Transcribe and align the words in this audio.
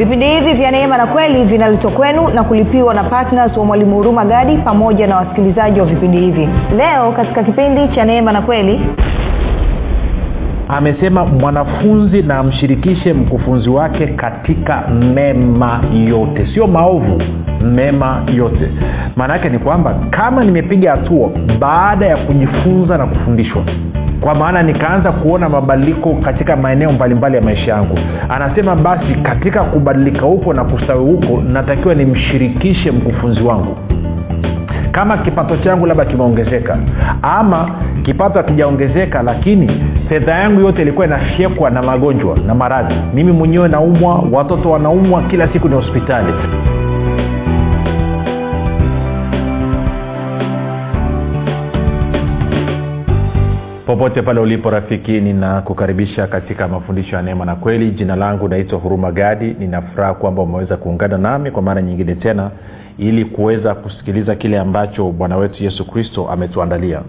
vipindi 0.00 0.26
hivi 0.26 0.52
vya 0.52 0.70
neema 0.70 0.96
na 0.96 1.06
kweli 1.06 1.44
vinaletwa 1.44 1.90
kwenu 1.90 2.28
na 2.28 2.44
kulipiwa 2.44 2.94
na 2.94 3.04
ptns 3.04 3.56
wa 3.56 3.64
mwalimu 3.64 3.96
huruma 3.96 4.24
gadi 4.24 4.56
pamoja 4.56 5.06
na 5.06 5.16
wasikilizaji 5.16 5.80
wa 5.80 5.86
vipindi 5.86 6.18
hivi. 6.20 6.48
Leo 6.76 7.12
katika 7.12 7.42
kipindi 7.44 7.88
cha 7.88 8.04
neema 8.04 8.32
na 8.32 8.42
kweli 8.42 8.80
amesema 10.68 11.24
mwanafunzi 11.26 12.22
na 12.22 12.38
amshirikishe 12.38 13.12
mkufunzi 13.12 13.70
wake 13.70 14.06
katika 14.06 14.88
mema 14.88 15.80
yote. 16.08 16.46
Sio 16.54 16.66
maovu 16.66 17.22
mema 17.62 18.22
yote. 18.34 18.68
Maana 19.16 19.32
yake 19.32 19.48
ni 19.48 19.58
kwamba 19.58 19.94
kama 20.10 20.44
nimepiga 20.44 20.90
hatua 20.90 21.30
baada 21.60 22.06
ya 22.06 22.16
kujifunza 22.16 22.98
na 22.98 23.06
kufundishwa 23.06 23.62
kwa 24.20 24.34
maana 24.34 24.62
nikaanza 24.62 25.12
kuona 25.12 25.48
mabadiliko 25.48 26.14
katika 26.14 26.56
maeneo 26.56 26.92
mbalimbali 26.92 27.36
ya 27.36 27.42
maisha 27.42 27.70
yangu. 27.72 27.98
Anasema 28.28 28.76
basi 28.76 29.14
katika 29.22 29.62
kubadilika 29.64 30.20
huko 30.20 30.52
na 30.52 30.64
kustawi 30.64 31.04
huko 31.04 31.42
natakiwa 31.42 31.94
nimshirikishe 31.94 32.90
mkufunzi 32.90 33.42
wangu. 33.42 33.76
Kama 34.92 35.16
kipato 35.18 35.56
changu 35.56 35.86
labda 35.86 36.04
kimeongezeka 36.04 36.78
ama 37.22 37.70
kipato 38.02 38.38
hakijaongezeka 38.38 39.22
lakini 39.22 39.70
fedha 40.08 40.32
yangu 40.34 40.60
yote 40.60 40.82
ilikuwa 40.82 41.06
inafyekwa 41.06 41.70
na 41.70 41.82
magonjwa 41.82 42.38
na 42.46 42.54
maradhi. 42.54 42.94
Mimi 43.14 43.32
mwenyewe 43.32 43.68
naumwa 43.68 44.24
watoto 44.32 44.70
wanaumwa 44.70 45.22
kila 45.22 45.48
siku 45.48 45.68
ni 45.68 45.74
hospitali 45.74 46.32
popote 53.90 54.22
pale 54.22 54.40
ulipo 54.40 54.70
rafiki 54.70 55.20
ninakukaribisha 55.20 56.26
katika 56.26 56.68
mafundisho 56.68 57.16
ya 57.16 57.22
neema 57.22 57.44
na 57.44 57.56
kweli. 57.56 57.90
Jina 57.90 58.16
langu 58.16 58.48
naitwa 58.48 58.78
huruma 58.78 59.12
gadi. 59.12 59.56
Ninafuraha 59.58 60.14
kwamba 60.14 60.42
umeweza 60.42 60.76
kuungana 60.76 61.18
nami 61.18 61.50
kwa 61.50 61.62
mara 61.62 61.82
nyingine 61.82 62.14
tena 62.14 62.50
ili 62.98 63.24
kuweza 63.24 63.74
kusikiliza 63.74 64.34
kile 64.34 64.58
ambacho 64.58 65.10
bwana 65.10 65.36
wetu 65.36 65.64
yesu 65.64 65.86
kristo 65.90 66.28
ametuandalia. 66.30 67.00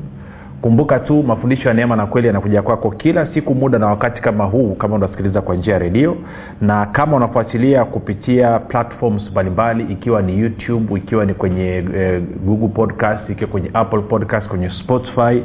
Kumbuka 0.61 0.99
tu 0.99 1.23
mafundisho 1.23 1.67
ya 1.67 1.73
neema 1.73 1.95
na 1.95 2.05
kweli 2.05 2.27
yanakuja 2.27 2.61
kwako 2.61 2.91
kila 2.91 3.27
siku 3.33 3.55
muda 3.55 3.79
na 3.79 3.87
wakati 3.87 4.21
kama 4.21 4.43
huu 4.45 4.75
kama 4.75 4.95
unasikiliza 4.95 5.41
kwa 5.41 5.55
njia 5.55 5.73
ya 5.73 5.79
redio. 5.79 6.17
Na 6.61 6.85
kama 6.85 7.17
unafuatilia 7.17 7.85
kupitia 7.85 8.59
platforms 8.59 9.23
mbalimbali 9.31 9.83
ikiwa 9.93 10.21
ni 10.21 10.39
youtube 10.39 10.95
ikiwa 10.97 11.25
ni 11.25 11.33
kwenye 11.33 11.83
eh, 11.95 12.21
google 12.45 12.67
podcast 12.67 13.29
ikiwa 13.29 13.49
kwenye 13.49 13.69
apple 13.73 14.01
podcast 14.01 14.47
kwenye 14.47 14.69
spotify 14.69 15.43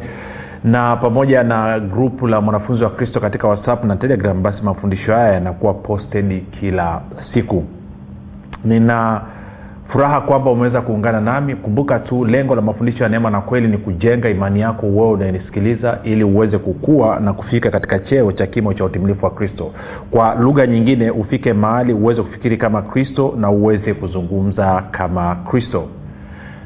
na 0.67 0.97
pamoja 0.97 1.43
na 1.43 1.81
grupu 1.81 2.27
la 2.27 2.41
mwanafunzi 2.41 2.85
wa 2.85 2.91
kristo 2.91 3.21
katika 3.21 3.49
whatsapp 3.49 3.85
na 3.85 3.97
telegram 3.97 4.43
basi 4.43 4.63
mafundisho 4.63 5.13
haya 5.15 5.33
yanakuwa 5.33 5.75
posted 5.75 6.43
kila 6.61 7.01
siku. 7.35 7.65
Nina 8.65 9.21
furaha 9.89 10.21
kwamba 10.21 10.51
umeweza 10.51 10.81
kuungana 10.81 11.21
nami. 11.21 11.55
Kumbuka 11.57 11.99
tu 11.99 12.25
lengo 12.25 12.55
la 12.55 12.63
mafundisho 12.63 13.03
ya 13.05 13.09
neema 13.11 13.31
na 13.31 13.41
kweli 13.41 13.69
ni 13.69 13.79
kujenga 13.79 14.29
imani 14.29 14.61
yako 14.61 14.87
wewe 14.87 15.11
unayenisikiliza 15.11 15.99
ili 16.05 16.25
uweze 16.25 16.59
kukua 16.59 17.21
na 17.21 17.33
kufika 17.33 17.71
katika 17.71 17.99
cheo 17.99 18.33
cha 18.33 18.47
kimo 18.47 18.75
cha 18.75 18.85
utimilifu 18.85 19.25
wa 19.25 19.31
kristo. 19.31 19.73
Kwa 20.11 20.35
lugha 20.35 20.67
nyingine 20.67 21.11
ufike 21.11 21.53
mahali 21.53 21.93
uweze 21.93 22.23
kufikiri 22.23 22.57
kama 22.57 22.83
kristo 22.83 23.35
na 23.39 23.51
uweze 23.51 23.95
kuzungumza 23.95 24.83
kama 24.91 25.35
kristo 25.35 25.89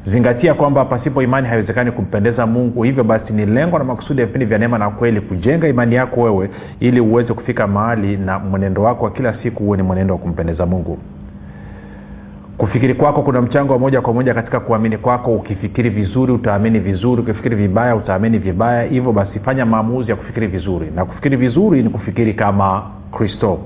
zingatia 0.07 0.53
kwamba 0.53 0.85
pasipo 0.85 1.21
imani 1.23 1.47
haiwezekani 1.47 1.91
kumpendeza 1.91 2.45
mungu. 2.47 2.83
Hivyo 2.83 3.03
basi 3.03 3.33
ni 3.33 3.45
lengo 3.45 3.77
na 3.77 3.83
makusudi 3.83 4.21
ya 4.21 4.25
vipindi 4.27 4.45
vya 4.45 4.57
neema 4.57 4.77
na 4.77 4.89
kweli 4.89 5.21
kujenga 5.21 5.67
imani 5.67 5.95
yako 5.95 6.21
wewe 6.21 6.49
ili 6.79 6.99
uweze 6.99 7.33
kufika 7.33 7.67
mahali 7.67 8.17
na 8.17 8.39
mwenendo 8.39 8.81
wako 8.81 9.05
wa 9.05 9.11
kila 9.11 9.33
siku 9.43 9.63
huwe 9.63 9.77
ni 9.77 9.83
mwenendo 9.83 10.13
wa 10.13 10.19
kumpendeza 10.19 10.65
mungu. 10.65 10.97
Kufikiri 12.57 12.93
kwako 12.93 13.21
kuna 13.21 13.41
mchango 13.41 13.73
wa 13.73 13.79
moja 13.79 14.01
kwa 14.01 14.13
moja 14.13 14.33
katika 14.33 14.59
kuamini 14.59 14.97
kwako. 14.97 15.35
Ukifikiri 15.35 15.89
vizuri 15.89 16.31
utaamini 16.31 16.79
vizuri. 16.79 17.21
Ukifikiri 17.21 17.55
vibaya 17.55 17.95
utaamini 17.95 18.37
vibaya. 18.37 18.83
Hivyo 18.83 19.11
basi 19.11 19.39
fanya 19.39 19.65
maamuzi 19.65 20.09
ya 20.09 20.15
kufikiri 20.15 20.47
vizuri. 20.47 20.91
Na 20.95 21.05
kufikiri 21.05 21.37
vizuri 21.37 21.83
ni 21.83 21.89
kufikiri 21.89 22.33
kama 22.33 22.83
kristo 23.11 23.59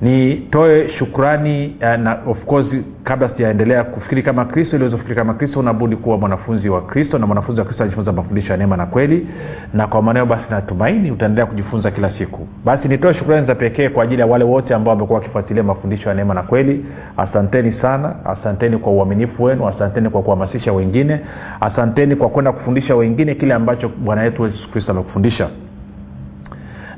nitoe 0.00 0.88
shukrani 0.98 1.76
uh, 1.80 2.00
na 2.02 2.18
of 2.26 2.44
course 2.44 2.66
kabla 3.04 3.28
sijaendelea 3.28 3.84
kufikiri 3.84 4.22
kama 4.22 4.44
kristo 4.44 4.76
ili 4.76 4.90
kufikiri 4.90 5.14
kama 5.14 5.34
kristo 5.34 5.60
unabudi 5.60 5.96
kuwa 5.96 6.18
mwanafunzi 6.18 6.68
wa 6.68 6.82
kristo 6.82 7.18
na 7.18 7.26
mwanafunzi 7.26 7.60
wa 7.60 7.64
kristo 7.66 7.82
anajifunza 7.82 8.12
mafundisho 8.12 8.52
ya 8.52 8.56
neema 8.58 8.76
na 8.76 8.86
kweli. 8.86 9.26
Na 9.74 9.86
kwa 9.86 10.02
maneo 10.02 10.26
basi 10.26 10.44
natumaini 10.50 11.10
utaendelea 11.10 11.46
kujifunza 11.46 11.90
kila 11.90 12.10
siku. 12.18 12.48
Basi 12.64 12.88
nitoe 12.88 13.14
shukrani 13.14 13.46
za 13.46 13.54
pekee 13.54 13.88
kwa 13.88 14.04
ajili 14.04 14.20
ya 14.20 14.26
wale 14.26 14.44
wote 14.44 14.74
ambao 14.74 14.94
wamekuwa 14.94 15.18
wakifuatilia 15.18 15.62
mafundisho 15.62 16.08
ya 16.08 16.14
neema 16.14 16.34
na 16.34 16.42
kweli. 16.42 16.84
Asanteni 17.16 17.72
sana. 17.82 18.14
Asanteni 18.24 18.78
kwa 18.78 18.92
uaminifu 18.92 19.42
wenu. 19.44 19.68
Asanteni 19.68 20.10
kwa 20.10 20.22
kuhamasisha 20.22 20.72
wengine. 20.72 21.20
Asanteni 21.60 22.16
kwa 22.16 22.28
kwenda 22.28 22.52
kufundisha 22.52 22.96
wengine 22.96 23.34
kile 23.34 23.54
ambacho 23.54 23.88
bwana 23.88 24.22
yetu 24.24 24.44
yesu 24.46 24.70
kristo 24.72 24.92
amekufundisha 24.92 25.48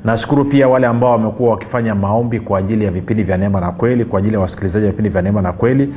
nashukuru 0.03 0.45
pia 0.45 0.67
wale 0.67 0.87
ambao 0.87 1.11
wamekuwa 1.11 1.51
wakifanya 1.51 1.95
maombi 1.95 2.39
kwa 2.39 2.59
ajili 2.59 2.85
ya 2.85 2.91
vipindi 2.91 3.23
vya 3.23 3.37
neema 3.37 3.59
na 3.61 3.71
kweli 3.71 4.05
kwa 4.05 4.19
ajili 4.19 4.33
ya 4.33 4.39
wasikilizaji 4.39 4.85
wa 4.85 4.91
vipindi 4.91 5.09
vya 5.09 5.21
neema 5.21 5.41
na 5.41 5.53
kweli. 5.53 5.93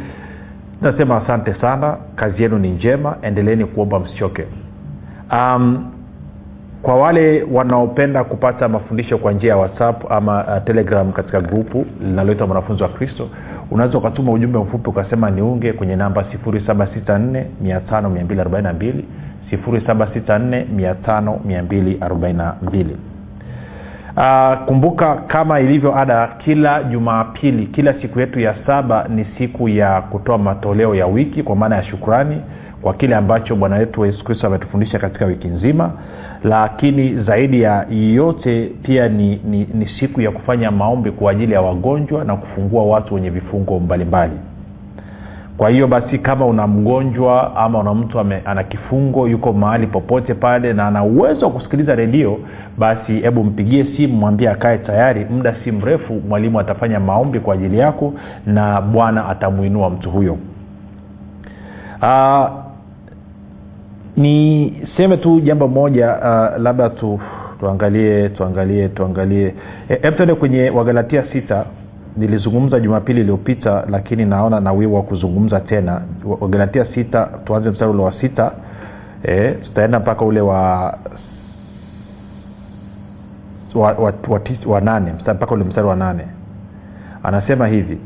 Nasema 0.83 1.17
asante 1.23 1.55
sana. 1.55 1.97
Kazi 2.17 2.43
yenu 2.43 2.59
ni 2.59 2.71
njema. 2.71 3.17
Endeleeni 3.23 3.65
kuomba 3.65 4.01
msichoke. 4.01 4.45
Um, 5.33 5.93
kwa 6.83 6.97
wale 6.97 7.43
wanaopenda 7.53 8.25
kupata 8.25 8.69
mafundisho 8.69 9.19
kwa 9.19 9.33
njia 9.33 9.51
ya 9.51 9.57
whatsapp 9.57 10.13
ama 10.13 10.45
uh, 10.45 10.65
telegram 10.65 11.13
katika 11.13 11.41
grupu 11.41 11.87
linaloitwa 12.01 12.47
mwanafunzi 12.47 12.83
wa 12.83 12.89
kristo 12.89 13.29
unaweza 13.71 13.99
ukatuma 13.99 14.33
ujumbe 14.33 14.59
mfupi 14.59 14.91
ukasema 14.91 15.31
niunge 15.31 15.73
kwenye 15.73 15.97
namba 15.97 16.23
764 16.47 17.45
5242 17.65 18.93
764 19.53 20.65
5242 21.07 22.85
Uh, 24.17 24.65
kumbuka 24.67 25.15
kama 25.15 25.61
ilivyo 25.61 25.99
ada 25.99 26.27
kila 26.45 26.83
jumapili 26.83 27.67
kila 27.67 27.95
siku 28.03 28.21
yetu 28.21 28.41
ya 28.41 28.55
saba 28.67 29.07
ni 29.09 29.27
siku 29.39 29.69
ya 29.69 30.01
kutoa 30.01 30.39
matoleo 30.39 30.95
ya 30.95 31.07
wiki 31.07 31.43
kwa 31.43 31.57
maana 31.57 31.77
ya 31.77 31.83
shukrani 31.85 32.41
kwa 32.83 32.95
kile 32.95 33.17
ambacho 33.17 33.57
bwana 33.57 33.77
wetu 33.77 34.07
yesu 34.07 34.25
kristo 34.25 34.47
ametufundisha 34.47 34.99
katika 34.99 35.25
wiki 35.27 35.49
nzima. 35.49 35.91
Lakini 36.45 37.23
zaidi 37.25 37.63
ya 37.63 37.87
yote 38.15 38.71
pia 38.83 39.09
ni, 39.09 39.41
ni, 39.45 39.69
ni 39.75 39.89
siku 40.01 40.21
ya 40.21 40.31
kufanya 40.31 40.71
maombi 40.71 41.11
kwa 41.11 41.33
ajili 41.33 41.53
ya 41.53 41.61
wagonjwa 41.61 42.25
na 42.25 42.37
kufungua 42.37 42.85
watu 42.85 43.15
wenye 43.15 43.31
vifungo 43.31 43.81
mbalimbali 43.81 44.33
kwa 45.57 45.71
hiyo 45.71 45.87
basi 45.87 46.19
kama 46.19 46.47
una 46.47 46.67
mgonjwa 46.67 47.57
ama 47.57 47.79
una 47.79 47.95
mtu 47.95 48.21
ana 48.21 48.65
kifungo 48.65 49.29
yuko 49.29 49.53
mahali 49.53 49.87
popote 49.87 50.35
pale 50.35 50.73
na 50.73 50.87
ana 50.87 51.05
uwezo 51.05 51.47
wa 51.47 51.53
kusikiliza 51.53 51.95
redio 51.95 52.39
basi 52.79 53.13
hebu 53.13 53.45
mpigie 53.45 53.87
simu 53.97 54.15
mwambie 54.17 54.51
akae 54.51 54.79
tayari. 54.79 55.25
Muda 55.25 55.55
si 55.65 55.73
mrefu 55.73 56.15
mwalimu 56.29 56.61
atafanya 56.61 57.01
maombi 57.01 57.41
kwa 57.41 57.55
ajili 57.55 57.79
yako 57.79 58.15
na 58.47 58.81
bwana 58.81 59.29
atamwinua 59.29 59.91
mtu 59.91 60.11
huyo. 60.11 60.39
Uh, 62.03 62.49
niseme 64.17 65.17
tu 65.17 65.41
jambo 65.41 65.69
moja 65.69 66.17
uh, 66.17 66.63
labda 66.63 66.91
tu 66.91 67.21
tuangalie 67.61 68.29
tuangalie 68.29 68.89
tuangalie. 68.89 69.55
Hebu 69.89 70.07
e, 70.07 70.13
tuende 70.13 70.35
kwenye 70.35 70.71
wagalatia 70.71 71.25
sita 71.33 71.65
nilizungumza 72.17 72.81
jumapili 72.81 73.21
iliyopita 73.21 73.85
lakini 73.91 74.25
naona 74.25 74.61
nawiwa 74.61 74.97
wa 74.99 75.03
kuzungumza 75.03 75.61
tena. 75.61 76.03
Wagalatia 76.41 76.85
sita 76.95 77.29
tuanze 77.45 77.71
mstari 77.71 77.91
ule 77.91 78.03
wa 78.03 78.13
sita. 78.21 78.53
E, 79.23 79.51
tutaenda 79.53 80.01
mpaka 80.01 80.25
ule 80.25 80.41
wa 80.41 80.59
wa, 83.75 83.93
wa, 83.93 84.13
wa, 84.29 84.41
wa 84.67 84.81
nane. 84.81 85.13
Mpaka 85.13 85.55
ule 85.55 85.65
mstari 85.65 85.87
wa 85.87 85.97
nane. 85.97 86.27
Anasema 87.23 87.67
hivi 87.67 87.99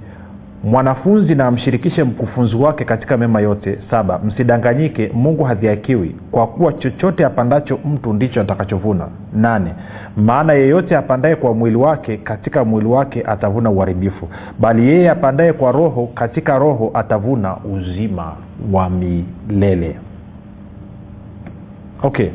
mwanafunzi 0.65 1.35
na 1.35 1.47
amshirikishe 1.47 2.05
mkufunzi 2.05 2.57
wake 2.57 2.85
katika 2.85 3.17
mema 3.17 3.41
yote. 3.41 3.79
Saba 3.91 4.19
msidanganyike 4.19 5.11
mungu 5.15 5.45
hadhiakiwi 5.45 6.17
kwa 6.31 6.47
kuwa 6.47 6.73
chochote 6.73 7.25
apandacho 7.25 7.79
mtu 7.85 8.13
ndicho 8.13 8.41
atakachovuna. 8.41 9.09
Nane 9.35 9.75
maana 10.17 10.53
yeyote 10.53 10.97
apandaye 10.97 11.37
kwa 11.37 11.55
mwili 11.55 11.77
wake 11.77 12.17
katika 12.17 12.65
mwili 12.65 12.89
wake 12.89 13.23
atavuna 13.27 13.71
uharibifu. 13.71 14.29
Bali 14.61 14.89
yeye 14.89 15.11
apandaye 15.11 15.53
kwa 15.53 15.73
roho 15.73 16.07
katika 16.15 16.59
roho 16.59 16.91
atavuna 16.95 17.57
uzima 17.57 18.33
wa 18.73 18.91
milele. 18.91 19.97
Okay. 22.03 22.29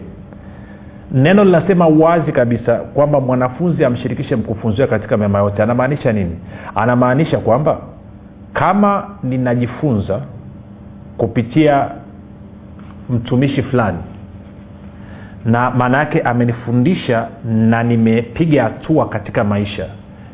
Neno 1.12 1.44
linasema 1.44 1.88
wazi 1.88 2.32
kabisa 2.32 2.76
kwamba 2.76 3.22
mwanafunzi 3.22 3.86
amshirikishe 3.86 4.36
mkufunzi 4.36 4.82
wake 4.82 4.92
katika 4.94 5.18
mema 5.18 5.40
yote. 5.40 5.64
Anamaanisha 5.64 6.14
nini? 6.14 6.36
Anamaanisha 6.76 7.38
kwamba 7.38 7.78
kama 8.54 9.08
ninajifunza 9.24 10.22
kupitia 11.18 11.90
mtumishi 13.10 13.64
fulani 13.64 13.98
na 15.46 15.72
maana 15.72 15.98
yake 15.98 16.22
amenifundisha 16.22 17.28
na 17.46 17.84
nimepiga 17.84 18.64
hatua 18.64 19.10
katika 19.10 19.44
maisha 19.44 19.88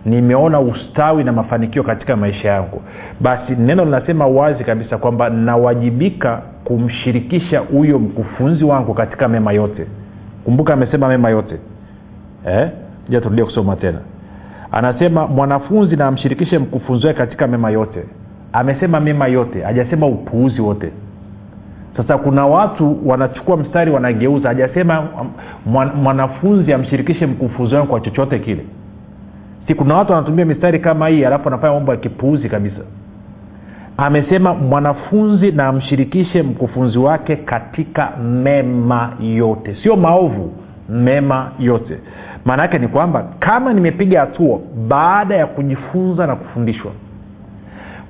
nimeona 0.05 0.59
ustawi 0.59 1.23
na 1.23 1.31
mafanikio 1.31 1.83
katika 1.83 2.15
maisha 2.15 2.49
yangu 2.49 2.81
basi 3.19 3.55
neno 3.55 3.85
linasema 3.85 4.27
wazi 4.27 4.63
kabisa 4.63 4.97
kwamba 4.97 5.29
nawajibika 5.29 6.41
kumshirikisha 6.63 7.59
huyo 7.59 7.99
mkufunzi 7.99 8.63
wangu 8.63 8.93
katika 8.93 9.27
mema 9.27 9.51
yote. 9.51 9.87
Kumbuka 10.43 10.73
amesema 10.73 11.07
mema 11.07 11.29
yote. 11.29 11.55
Eh? 12.47 12.69
ja 13.09 13.21
turudia 13.21 13.45
kusoma 13.45 13.75
tena 13.75 13.99
anasema 14.71 15.27
mwanafunzi 15.27 15.95
na 15.95 16.07
amshirikishe 16.07 16.59
mkufunzi 16.59 17.07
wake 17.07 17.19
katika 17.19 17.47
mema 17.47 17.69
yote. 17.69 18.03
Amesema 18.53 18.99
mema 18.99 19.27
yote 19.27 19.61
hajasema 19.61 20.07
upuuzi 20.07 20.61
wote. 20.61 20.91
Sasa 21.97 22.17
kuna 22.17 22.45
watu 22.45 23.09
wanachukua 23.09 23.57
mstari 23.57 23.91
wanageuza. 23.91 24.47
Hajasema 24.47 25.03
mwanafunzi 25.95 26.73
amshirikishe 26.73 27.25
mkufunzi 27.25 27.75
wangu 27.75 27.87
kwa 27.87 27.99
chochote 27.99 28.39
kile. 28.39 28.65
Si 29.67 29.75
kuna 29.75 29.95
watu 29.95 30.13
wanatumia 30.13 30.45
mistari 30.45 30.79
kama 30.79 31.07
hii 31.07 31.25
alafu 31.25 31.47
anafanya 31.47 31.73
mambo 31.73 31.91
ya 31.91 31.97
kipuuzi 31.97 32.49
kabisa. 32.49 32.81
Amesema 33.97 34.53
mwanafunzi 34.53 35.51
na 35.51 35.67
amshirikishe 35.67 36.43
mkufunzi 36.43 36.99
wake 36.99 37.35
katika 37.35 38.11
mema 38.17 39.13
yote. 39.21 39.75
Sio 39.83 39.95
maovu 39.95 40.51
mema 40.89 41.51
yote. 41.59 41.97
Maana 42.45 42.61
yake 42.61 42.79
ni 42.79 42.87
kwamba 42.87 43.25
kama 43.39 43.73
nimepiga 43.73 44.19
hatua 44.19 44.59
baada 44.87 45.35
ya 45.35 45.45
kujifunza 45.47 46.27
na 46.27 46.35
kufundishwa 46.35 46.91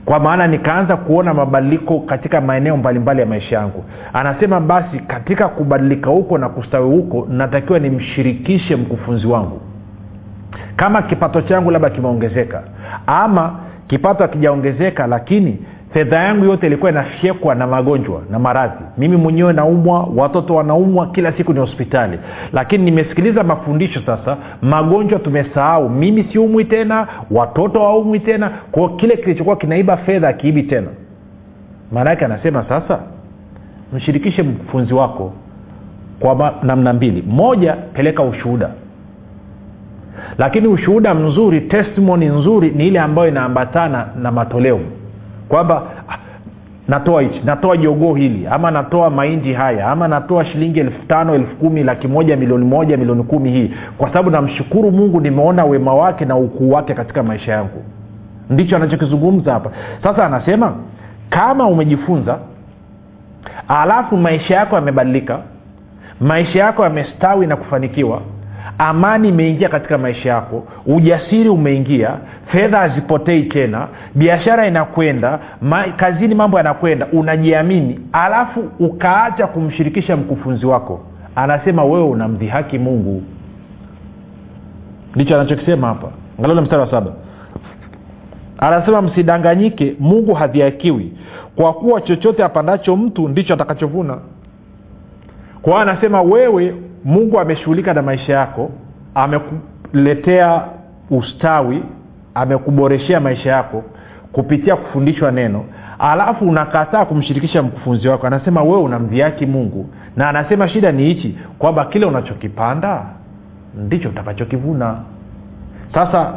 kwa 0.08 0.20
maana 0.20 0.48
nikaanza 0.48 0.98
kuona 0.98 1.34
mabadiliko 1.34 2.00
katika 2.00 2.42
maeneo 2.42 2.78
mbalimbali 2.78 3.20
ya 3.20 3.26
maisha 3.26 3.56
yangu. 3.56 3.84
Anasema 4.14 4.60
basi 4.60 5.00
katika 5.00 5.48
kubadilika 5.48 6.10
huko 6.10 6.38
na 6.38 6.50
kustawi 6.50 6.90
huko 6.90 7.28
natakiwa 7.30 7.80
nimshirikishe 7.80 8.76
mkufunzi 8.76 9.28
wangu. 9.28 9.62
Kama 10.76 11.02
kipato 11.02 11.42
changu 11.42 11.72
labda 11.72 11.90
kimeongezeka 11.90 12.64
ama 13.08 13.60
kipato 13.88 14.24
hakijaongezeka 14.24 15.08
lakini 15.08 15.58
fedha 15.98 16.18
yangu 16.20 16.46
yote 16.46 16.68
ilikuwa 16.68 16.92
inafyekwa 16.92 17.56
na 17.56 17.68
magonjwa 17.68 18.22
na 18.32 18.40
maradhi. 18.40 18.84
Mimi 18.98 19.18
mwenyewe 19.18 19.54
naumwa 19.54 20.10
watoto 20.16 20.56
wanaumwa 20.56 21.08
kila 21.08 21.32
siku 21.32 21.54
ni 21.54 21.60
hospitali. 21.60 22.20
Lakini 22.54 22.84
nimesikiliza 22.84 23.44
mafundisho 23.44 24.02
sasa 24.06 24.38
magonjwa 24.62 25.20
tumesahau. 25.20 25.90
Mimi 25.90 26.24
siumwi 26.24 26.66
tena 26.66 27.08
watoto 27.32 27.82
waumwi 27.84 28.20
tena. 28.20 28.50
Kwao 28.72 28.90
kile 28.90 29.18
kilichokuwa 29.18 29.56
kinaiba 29.56 29.98
fedha 29.98 30.28
akiibi 30.28 30.64
tena. 30.64 30.88
Maana 31.92 32.10
yake 32.10 32.26
anasema 32.26 32.66
sasa 32.70 33.00
mshirikishe 33.94 34.44
mfunzi 34.44 34.94
wako 34.94 35.34
kwa 36.20 36.54
namna 36.64 36.94
mbili. 36.94 37.24
Moja 37.28 37.74
peleka 37.74 38.24
ushuhuda. 38.24 38.70
Lakini 40.38 40.68
ushuhuda 40.68 41.14
mzuri 41.14 41.62
testimony 41.62 42.26
nzuri 42.26 42.70
ni 42.76 42.88
ile 42.88 43.00
ambayo 43.00 43.28
inaambatana 43.28 44.08
na 44.22 44.32
matoleo 44.32 44.80
kwamba 45.50 45.84
natoa 46.88 47.22
hichi 47.22 47.42
natoa 47.46 47.78
jogoo 47.78 48.14
hili 48.14 48.48
ama 48.48 48.72
natoa 48.72 49.10
mahindi 49.10 49.54
haya 49.54 49.88
ama 49.88 50.08
natoa 50.08 50.46
shilingi 50.46 50.80
elfu 50.80 51.08
tano 51.08 51.36
elfu 51.36 51.56
kumi 51.56 51.84
laki 51.84 52.08
moja 52.08 52.38
milioni 52.38 52.66
moja 52.66 52.98
milioni 52.98 53.24
kumi 53.24 53.52
hii 53.52 53.74
kwa 53.98 54.08
sababu 54.10 54.30
namshukuru 54.30 54.92
mungu 54.92 55.22
nimeona 55.22 55.66
wema 55.66 55.94
wake 55.94 56.26
na 56.26 56.36
ukuu 56.38 56.72
wake 56.72 56.94
katika 56.94 57.24
maisha 57.24 57.52
yangu. 57.52 57.84
Ndicho 58.50 58.76
anachokizungumza 58.76 59.54
hapa. 59.54 59.70
Sasa 60.04 60.26
anasema 60.26 60.74
kama 61.30 61.68
umejifunza 61.68 62.38
alafu 63.68 64.18
maisha 64.18 64.56
yako 64.56 64.76
yamebadilika 64.76 65.40
maisha 66.22 66.60
yako 66.60 66.84
yamestawi 66.84 67.48
na 67.48 67.56
kufanikiwa 67.56 68.22
amani 68.78 69.30
imeingia 69.30 69.70
katika 69.70 69.98
maisha 69.98 70.30
yako 70.30 70.64
ujasiri 70.86 71.50
umeingia 71.50 72.18
fedha 72.48 72.78
hazipotei 72.78 73.44
tena 73.44 73.88
biashara 74.16 74.68
inakwenda 74.68 75.40
ma, 75.62 75.84
kazini 75.84 76.36
mambo 76.36 76.58
yanakwenda 76.58 77.08
unajiamini 77.12 78.00
alafu 78.12 78.64
ukaacha 78.80 79.48
kumshirikisha 79.48 80.18
mkufunzi 80.18 80.66
wako. 80.66 81.00
Anasema 81.36 81.84
wewe 81.84 82.04
unamdhihaki 82.08 82.80
mungu. 82.80 83.24
Ndicho 85.16 85.36
anachokisema 85.36 85.88
hapa. 85.88 86.08
Angalia 86.40 86.62
mstari 86.62 86.82
wa 86.82 86.92
saba. 86.92 87.12
Anasema 88.58 89.02
msidanganyike 89.02 89.96
mungu 90.00 90.34
hadhihakiwi. 90.34 91.14
Kwa 91.56 91.74
kuwa 91.74 92.02
chochote 92.02 92.44
apandacho 92.44 92.96
mtu 92.96 93.28
ndicho 93.28 93.54
atakachovuna. 93.54 94.18
Kwa 95.62 95.82
anasema 95.82 96.22
wewe 96.22 96.76
mungu 97.06 97.40
ameshughulika 97.40 97.94
na 97.94 98.02
maisha 98.02 98.34
yako 98.34 98.72
amekuletea 99.16 100.62
ustawi 101.10 101.84
amekuboreshea 102.36 103.20
maisha 103.20 103.50
yako 103.52 103.84
kupitia 104.32 104.76
kufundishwa 104.76 105.32
neno. 105.32 105.66
Alafu 106.00 106.50
unakataa 106.50 107.06
kumshirikisha 107.06 107.64
mkufunzi 107.64 108.08
wako 108.08 108.28
anasema 108.28 108.64
wewe 108.64 108.78
unamdhiaki 108.82 109.46
mungu. 109.46 109.90
Na 110.16 110.30
anasema 110.30 110.68
shida 110.70 110.92
ni 110.92 111.04
hichi 111.06 111.38
kwamba 111.60 111.86
kile 111.86 112.06
unachokipanda 112.06 113.06
ndicho 113.76 114.10
utakachokivuna. 114.10 114.96
Sasa 115.94 116.34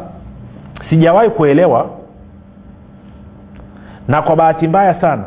sijawahi 0.90 1.30
kuelewa 1.30 1.90
na 4.08 4.22
kwa 4.22 4.36
bahati 4.36 4.68
mbaya 4.68 5.00
sana 5.00 5.24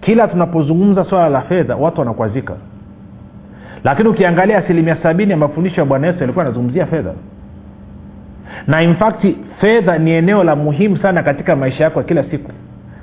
kila 0.00 0.28
tunapozungumza 0.28 1.04
swala 1.04 1.28
la 1.28 1.40
fedha 1.40 1.76
watu 1.76 2.00
wanakwazika 2.00 2.54
lakini 3.84 4.08
ukiangalia 4.08 4.58
asilimia 4.58 4.96
sabini 5.02 5.30
ya 5.30 5.36
mafundisho 5.36 5.80
ya 5.80 5.84
bwana 5.84 6.06
yesu 6.06 6.18
yalikuwa 6.20 6.44
anazungumzia 6.44 6.86
fedha. 6.86 7.12
Na 8.66 8.82
in 8.82 8.94
fact 8.96 9.26
fedha 9.60 9.98
ni 9.98 10.10
eneo 10.10 10.44
la 10.44 10.56
muhimu 10.56 10.96
sana 10.96 11.22
katika 11.22 11.56
maisha 11.56 11.84
yako 11.84 11.98
ya 11.98 12.04
kila 12.04 12.24
siku. 12.24 12.52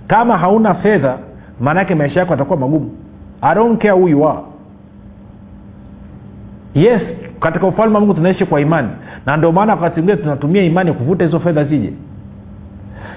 Kama 0.07 0.38
hauna 0.38 0.74
fedha 0.75 1.18
maanaake 1.60 1.95
maisha 1.95 2.19
yako 2.19 2.31
yatakuwa 2.33 2.60
magumu. 2.60 2.92
I 3.42 3.56
don't 3.56 3.81
care 3.81 3.94
who 3.94 4.10
you 4.10 4.27
are. 4.30 4.39
Yes 6.74 7.01
katika 7.39 7.68
ufalme 7.68 7.94
wa 7.95 8.00
mungu 8.01 8.13
tunaishi 8.13 8.45
kwa 8.45 8.62
imani. 8.62 8.89
Na 9.25 9.38
ndio 9.38 9.51
maana 9.51 9.74
wakati 9.75 10.01
mwingine 10.01 10.18
tunatumia 10.24 10.63
imani 10.63 10.94
kuvuta 10.94 11.25
hizo 11.25 11.39
fedha 11.39 11.63
zije. 11.63 11.94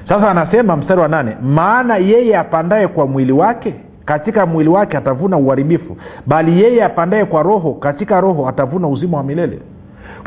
Sasa 0.09 0.31
anasema 0.31 0.77
mstari 0.77 1.01
wa 1.01 1.09
nane 1.09 1.37
maana 1.43 1.97
yeye 1.97 2.37
apandaye 2.37 2.89
kwa 2.89 3.07
mwili 3.07 3.33
wake 3.33 3.75
katika 4.09 4.47
mwili 4.47 4.71
wake 4.71 4.97
atavuna 4.97 5.37
uharibifu 5.37 5.97
bali 6.27 6.63
yeye 6.63 6.85
apandaye 6.85 7.25
kwa 7.25 7.43
roho 7.43 7.73
katika 7.73 8.21
roho 8.21 8.49
atavuna 8.49 8.89
uzima 8.89 9.17
wa 9.17 9.23
milele. 9.23 9.59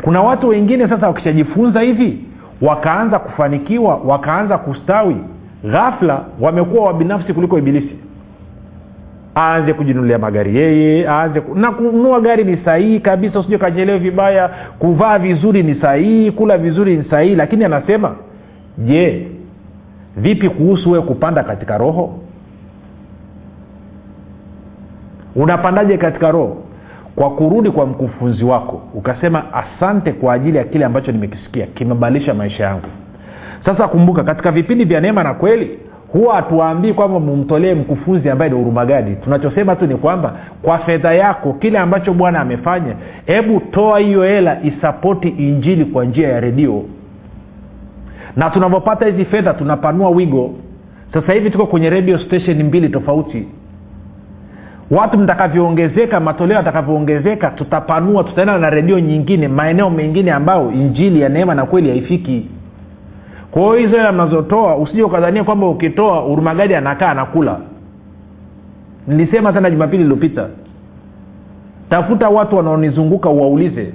Kuna 0.02 0.22
watu 0.22 0.48
wengine 0.48 0.88
sasa 0.88 1.06
wakishajifunza 1.06 1.80
hivi 1.80 2.18
wakaanza 2.60 3.18
kufanikiwa 3.18 3.96
wakaanza 4.06 4.58
kustawi 4.58 5.16
ghafla 5.64 6.24
wamekuwa 6.40 6.84
wabinafsi 6.84 7.32
kuliko 7.32 7.58
ibilisi. 7.58 7.96
Aanze 9.36 9.72
kujinunulia 9.72 10.18
magari 10.18 10.56
yeye 10.56 11.08
aanze 11.08 11.40
ku... 11.40 11.54
na 11.54 11.70
kununua 11.72 12.20
gari 12.20 12.44
ni 12.44 12.56
sahihi 12.64 13.00
kabisa 13.00 13.38
usije 13.40 13.58
kanyelewe 13.58 13.98
vibaya 13.98 14.50
kuvaa 14.78 15.18
vizuri 15.18 15.62
ni 15.62 15.74
sahihi 15.74 16.30
kula 16.30 16.58
vizuri 16.58 16.96
ni 16.96 17.04
sahihi 17.10 17.34
lakini 17.34 17.64
anasema 17.64 18.14
je 18.78 19.28
vipi 20.16 20.48
kuhusu 20.48 20.90
wewe 20.90 21.04
kupanda 21.04 21.42
katika 21.42 21.78
roho 21.78 22.18
unapandaje 25.36 25.96
katika 25.98 26.30
roho? 26.30 26.56
Kwa 27.16 27.30
kurudi 27.30 27.70
kwa 27.70 27.86
mkufunzi 27.86 28.44
wako 28.44 28.82
ukasema 28.94 29.44
asante 29.54 30.12
kwa 30.12 30.34
ajili 30.34 30.58
ya 30.58 30.64
kile 30.64 30.84
ambacho 30.84 31.12
nimekisikia 31.12 31.66
kimebadilisha 31.66 32.34
maisha 32.34 32.64
yangu. 32.64 32.86
Sasa 33.64 33.88
kumbuka 33.88 34.24
katika 34.24 34.50
vipindi 34.52 34.84
vya 34.84 35.00
neema 35.00 35.22
na 35.22 35.34
kweli 35.34 35.78
huwa 36.12 36.34
hatuwaambii 36.34 36.92
kwamba 36.92 37.20
mumtolee 37.20 37.74
mkufunzi 37.74 38.30
ambaye 38.30 38.50
ni 38.50 38.56
hurumagadi 38.56 39.14
tunachosema 39.14 39.76
tu 39.76 39.86
ni 39.86 39.96
kwamba 39.96 40.32
kwa 40.62 40.78
fedha 40.78 41.14
yako 41.14 41.52
kile 41.52 41.78
ambacho 41.78 42.14
bwana 42.14 42.40
amefanya 42.40 42.94
hebu 43.26 43.60
toa 43.60 43.98
hiyo 43.98 44.22
hela 44.22 44.58
isapoti 44.62 45.28
injili 45.28 45.84
kwa 45.84 46.04
njia 46.04 46.28
ya 46.28 46.40
redio. 46.40 46.82
Na 48.36 48.50
tunavyopata 48.50 49.06
hizi 49.06 49.24
fedha 49.24 49.54
tunapanua 49.54 50.10
wigo. 50.10 50.54
Sasa 51.14 51.32
hivi 51.32 51.50
tuko 51.50 51.66
kwenye 51.66 51.90
radio 51.90 52.18
station 52.18 52.62
mbili 52.62 52.88
tofauti 52.88 53.46
watu 54.90 55.18
mtakavyoongezeka 55.18 56.20
matoleo 56.20 56.56
yatakavyoongezeka 56.56 57.50
tutapanua 57.50 58.24
tutaenda 58.24 58.58
na 58.58 58.70
redio 58.70 59.00
nyingine 59.00 59.48
maeneo 59.48 59.90
mengine 59.90 60.32
ambayo 60.32 60.72
injili 60.72 61.20
ya 61.20 61.28
neema 61.28 61.54
na 61.54 61.66
kweli 61.66 61.90
haifiki. 61.90 62.48
Kwa 63.50 63.62
hiyo 63.62 63.74
hizo 63.74 63.96
hela 63.96 64.12
mnazotoa 64.12 64.76
usije 64.76 65.02
ukadhania 65.02 65.44
kwamba 65.44 65.68
ukitoa 65.68 66.24
urumagadi 66.26 66.74
anakaa 66.74 67.08
anakula. 67.10 67.56
Nilisema 69.06 69.54
sana 69.54 69.70
jumapili 69.70 70.02
iliyopita 70.02 70.46
tafuta 71.90 72.28
watu 72.28 72.56
wanaonizunguka 72.56 73.28
uwaulize. 73.28 73.92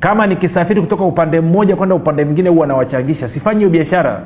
Kama 0.00 0.26
nikisafiri 0.26 0.80
kutoka 0.80 1.04
upande 1.04 1.40
mmoja 1.40 1.76
kwenda 1.76 1.94
upande 1.94 2.24
mwingine 2.24 2.48
huwa 2.48 2.66
nawachangisha. 2.66 3.28
Sifanyi 3.28 3.66
biashara. 3.66 4.20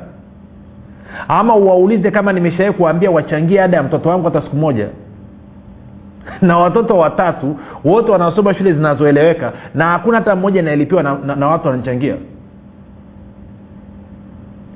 Ama 1.27 1.55
uwaulize 1.55 2.11
kama 2.11 2.33
nimeshawai 2.33 2.73
kuambia 2.73 3.11
wachangie 3.11 3.61
ada 3.61 3.77
ya 3.77 3.83
mtoto 3.83 4.09
wangu 4.09 4.25
hata 4.25 4.41
siku 4.41 4.55
moja 4.55 4.87
na 6.41 6.57
watoto 6.57 6.97
watatu 6.97 7.55
wote 7.83 8.11
wanasoma 8.11 8.53
shule 8.53 8.73
zinazoeleweka 8.73 9.53
na 9.75 9.85
hakuna 9.85 10.17
hata 10.17 10.35
mmoja 10.35 10.59
inaelipiwa 10.59 11.03
na, 11.03 11.17
na, 11.25 11.35
na 11.35 11.47
watu 11.47 11.67
wananichangia. 11.67 12.15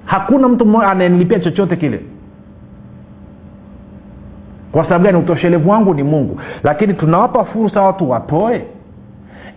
Hakuna 0.06 0.48
mtu 0.48 0.82
anayenilipia 0.82 1.40
chochote 1.40 1.76
kile. 1.76 2.00
Kwa 4.72 4.84
sababu 4.84 5.04
gani? 5.06 5.18
Utoshelevu 5.18 5.70
wangu 5.70 5.94
ni 5.94 6.04
mungu. 6.04 6.40
Lakini 6.64 6.94
tunawapa 6.94 7.46
fursa 7.46 7.82
watu 7.82 8.10
watoe 8.10 8.66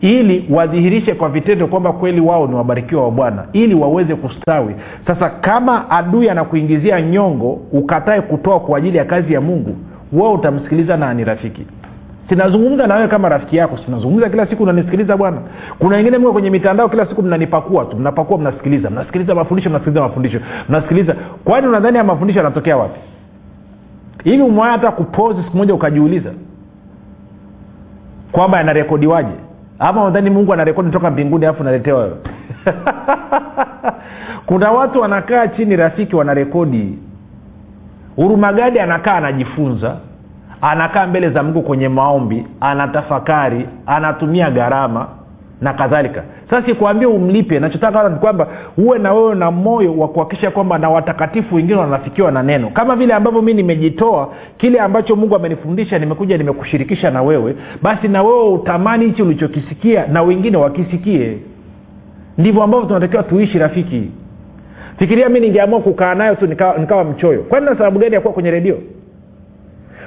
ili 0.00 0.46
wadhihirishe 0.50 1.14
kwa 1.14 1.28
vitendo 1.28 1.66
kwamba 1.66 1.92
kweli 1.92 2.20
wao 2.20 2.46
ni 2.46 2.54
wabarikiwa 2.54 3.04
wa 3.04 3.10
bwana 3.10 3.44
ili 3.52 3.74
waweze 3.74 4.14
kustawi. 4.14 4.74
Sasa 5.06 5.30
kama 5.30 5.90
adui 5.90 6.30
anakuingizia 6.30 7.00
nyongo 7.02 7.52
ukatae 7.72 8.20
kutoa 8.20 8.60
kwa 8.60 8.78
ajili 8.78 8.98
ya 8.98 9.04
kazi 9.04 9.32
ya 9.32 9.40
mungu 9.40 9.76
wao 10.12 10.34
utamsikiliza 10.34 10.96
na 10.96 11.14
ni 11.14 11.24
rafiki 11.24 11.66
sinazungumza 12.28 12.87
na 12.87 13.09
kama 13.09 13.28
rafiki 13.28 13.56
yako 13.56 13.78
sinazungumza 13.85 14.28
kila 14.28 14.47
siku 14.47 14.62
unanisikiliza 14.62 15.16
bwana. 15.16 15.38
Kuna 15.78 15.97
wengine 15.97 16.18
mko 16.18 16.33
kwenye 16.33 16.50
mitandao 16.50 16.88
kila 16.88 17.06
siku 17.06 17.23
mnanipakua 17.23 17.85
tu 17.85 17.97
mnapakua 17.97 18.38
mnasikiliza 18.38 18.90
mnasikiliza 18.90 19.35
mafundisho 19.35 19.71
mnasikiliza 19.71 20.02
mafundisho 20.02 20.40
mnasikiliza. 20.68 21.16
Kwani 21.45 21.66
unadhani 21.66 21.97
ya 21.97 22.04
mafundisho 22.04 22.38
yanatokea 22.38 22.76
wapi? 22.76 23.00
Hivi 24.25 24.42
umewaa 24.42 24.71
hata 24.71 24.90
kupozi 24.90 25.42
siku 25.42 25.56
moja 25.56 25.75
ukajiuliza 25.75 26.30
kwamba 28.33 28.59
yanarekodiwaje? 28.59 29.33
Ama 29.78 30.04
nadhani 30.04 30.30
mungu 30.30 30.52
anarekodi 30.52 30.90
toka 30.90 31.11
mbinguni 31.11 31.45
alafu 31.47 31.64
naletewa 31.64 31.99
wewe? 32.00 32.16
Kuna 34.47 34.71
watu 34.71 35.00
wanakaa 35.00 35.47
chini 35.49 35.76
rafiki 35.76 36.16
wanarekodi. 36.16 36.99
Urumagadi 38.16 38.78
anakaa 38.80 39.14
anajifunza 39.14 39.97
anakaa 40.60 41.06
mbele 41.06 41.30
za 41.30 41.42
mungu 41.42 41.62
kwenye 41.62 41.88
maombi 41.88 42.44
anatafakari 42.60 43.66
anatumia 43.86 44.50
gharama 44.50 45.08
na 45.60 45.72
kadhalika. 45.72 46.22
Sasa 46.50 46.66
sikuambia 46.66 47.08
umlipe 47.08 47.60
nachotaka 47.60 48.08
ni 48.08 48.16
kwamba 48.18 48.46
uwe 48.78 48.98
na 48.98 49.12
wewe 49.12 49.34
na 49.34 49.50
moyo 49.50 49.98
wa 49.98 50.08
kuhakikisha 50.08 50.50
kwamba 50.50 50.78
na 50.78 50.90
watakatifu 50.90 51.54
wengine 51.54 51.78
wanafikiwa 51.78 52.30
na 52.30 52.42
neno. 52.42 52.70
Kama 52.70 52.96
vile 52.96 53.14
ambavyo 53.14 53.42
mi 53.42 53.54
nimejitoa 53.54 54.28
kile 54.56 54.80
ambacho 54.80 55.16
mungu 55.16 55.36
amenifundisha 55.36 55.98
nimekuja 55.98 56.38
nimekushirikisha 56.38 57.10
na 57.10 57.22
wewe 57.22 57.56
basi 57.82 58.08
na 58.08 58.22
wewe 58.22 58.48
utamani 58.48 59.04
hichi 59.04 59.22
ulichokisikia 59.22 60.06
na 60.06 60.22
wengine 60.22 60.56
wakisikie. 60.56 61.38
Ndivyo 62.38 62.62
ambavyo 62.62 62.86
tunatakiwa 62.86 63.22
tuishi 63.22 63.58
rafiki. 63.58 64.10
Fikiria 64.98 65.28
mi 65.28 65.40
ningeamua 65.40 65.80
kukaa 65.80 66.14
nayo 66.14 66.34
tu 66.34 66.46
nikawa, 66.46 66.78
nikawa 66.78 67.04
mchoyo. 67.04 67.42
Kwani 67.42 67.66
na 67.66 67.72
sababu 67.76 67.98
gani 67.98 68.14
ya 68.14 68.20
kuwa 68.20 68.32
kwenye 68.34 68.50
redio 68.50 68.78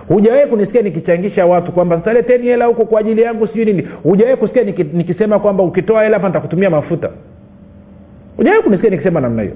hujawahi 0.10 0.48
kunisikia 0.48 0.82
nikichangisha 0.82 1.46
watu 1.46 1.72
kwamba 1.72 2.02
saleteni 2.06 2.44
hela 2.48 2.66
huko 2.66 2.86
kwa 2.86 3.00
ajili 3.00 3.22
yangu 3.22 3.48
sijui 3.48 3.66
nini. 3.66 3.88
Hujawahi 4.04 4.38
kusikia 4.38 4.64
niki, 4.64 4.84
nikisema 4.84 5.40
kwamba 5.40 5.64
ukitoa 5.64 6.04
hela 6.04 6.16
hapa 6.16 6.28
nitakutumia 6.28 6.70
mafuta? 6.70 7.10
Hujawahi 8.38 8.64
kunisikia 8.64 8.90
nikisema 8.90 9.22
namna 9.22 9.42
hiyo? 9.42 9.56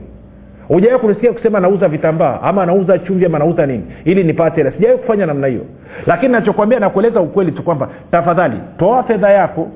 Hujawahi 0.68 1.00
kunisikia 1.02 1.34
kusema 1.34 1.60
nauza 1.60 1.88
vitambaa 1.88 2.40
ama 2.42 2.66
nauza 2.66 3.00
chumvi 3.00 3.26
ama 3.26 3.40
nauza 3.40 3.66
nini 3.66 3.84
ili 4.06 4.24
nipate 4.24 4.56
hela? 4.56 4.72
Sijawahi 4.72 5.00
kufanya 5.00 5.26
namna 5.26 5.48
hiyo. 5.48 5.62
Lakini 6.06 6.32
nachokwambia 6.32 6.80
nakueleza 6.80 7.22
ukweli 7.22 7.52
tu 7.52 7.64
kwamba 7.64 7.90
tafadhali 8.12 8.58
toa 8.80 9.04
fedha 9.04 9.30
yako 9.30 9.72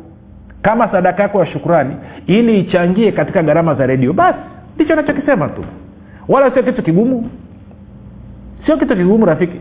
kama 0.62 0.91
sadaka 0.91 1.24
yako 1.24 1.39
ya 1.39 1.46
shukurani 1.46 1.96
ili 2.27 2.60
ichangie 2.60 3.12
katika 3.12 3.43
gharama 3.43 3.75
za 3.75 3.86
redio. 3.86 4.13
Basi 4.13 4.39
ndicho 4.75 4.96
nachokisema 4.96 5.48
tu. 5.48 5.65
Wala 6.27 6.51
sio 6.51 6.63
kitu 6.63 6.84
kigumu. 6.84 7.29
Sio 8.65 8.77
kitu 8.77 8.96
kigumu 8.96 9.25
rafiki 9.25 9.60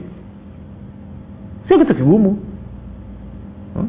sio 1.68 1.78
kitu 1.78 1.94
kigumu. 1.94 2.38
Hmm? 3.75 3.88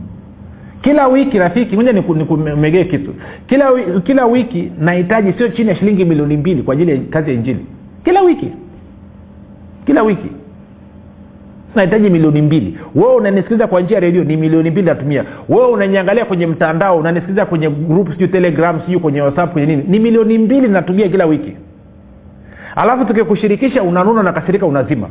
kila 0.82 1.08
wiki 1.08 1.40
rafiki 1.40 1.76
moja 1.76 1.94
nikumegee 1.94 2.84
kitu. 2.84 3.14
Kila, 3.48 3.72
kila 4.04 4.26
wiki 4.26 4.72
nahitaji 4.80 5.34
sio 5.34 5.48
chini 5.50 5.70
ya 5.70 5.76
shilingi 5.76 6.06
milioni 6.06 6.38
mbili 6.38 6.64
kwa 6.64 6.74
ajili 6.74 6.92
ya 6.92 6.98
kazi 6.98 7.30
ya 7.30 7.36
injili. 7.36 7.66
Kila 8.04 8.22
wiki. 8.22 8.52
Kila 9.86 10.04
wiki. 10.04 10.28
Nahitaji 11.76 12.10
milioni 12.10 12.42
mbili. 12.42 12.78
Wewe 12.96 13.16
unanisikiliza 13.16 13.68
kwa 13.68 13.82
njia 13.82 13.96
ya 13.96 14.02
redio 14.02 14.24
ni 14.24 14.38
milioni 14.38 14.70
mbili 14.72 14.88
natumia. 14.88 15.26
Wewe 15.50 15.68
unaniangalia 15.68 16.26
kwenye 16.26 16.48
mtandao 16.48 16.98
unanisikiliza 16.98 17.46
kwenye 17.46 17.70
group 17.70 18.12
sijui 18.12 18.28
telegram 18.28 18.82
sijui 18.86 19.00
kwenye 19.00 19.22
whatsapp 19.22 19.52
kwenye 19.54 19.68
nini. 19.68 19.84
Ni 19.88 20.00
milioni 20.00 20.38
mbili 20.38 20.68
natumia 20.68 21.10
kila 21.10 21.26
wiki. 21.26 21.54
Alafu 22.76 23.06
tukikushirikisha 23.06 23.84
unanuna 23.84 24.20
unakasirika 24.22 24.66
unazima 24.66 25.10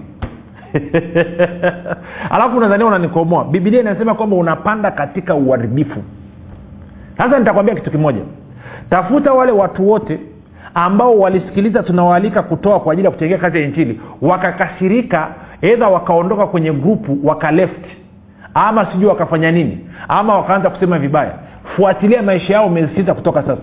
alafu 2.31 2.57
unadhania 2.57 2.87
unanikomoa. 2.87 3.45
Bibilia 3.45 3.81
inasema 3.81 4.15
kwamba 4.15 4.37
unapanda 4.37 4.91
katika 4.91 5.35
uharibifu. 5.35 6.03
Sasa 7.19 7.39
nitakwambia 7.39 7.75
kitu 7.75 7.91
kimoja. 7.91 8.21
Tafuta 8.91 9.33
wale 9.33 9.53
watu 9.53 9.91
wote 9.91 10.19
ambao 10.75 11.19
walisikiliza 11.19 11.83
tunawaalika 11.83 12.43
kutoa 12.43 12.81
kwa 12.81 12.93
ajili 12.93 13.07
ya 13.07 13.11
kuchangia 13.13 13.39
kazi 13.39 13.59
ya 13.59 13.65
injili 13.65 14.01
wakakasirika 14.23 15.29
edha 15.63 15.89
wakaondoka 15.89 16.47
kwenye 16.47 16.73
grupu 16.73 17.19
wakaleft 17.25 17.87
ama 18.55 18.87
sijui 18.93 19.09
wakafanya 19.09 19.53
nini 19.53 19.87
ama 20.09 20.37
wakaanza 20.37 20.71
kusema 20.71 20.99
vibaya. 20.99 21.33
Fuatilia 21.77 22.23
maisha 22.23 22.53
yao 22.55 22.69
miezi 22.69 22.95
sita 22.97 23.15
kutoka 23.15 23.43
sasa. 23.43 23.63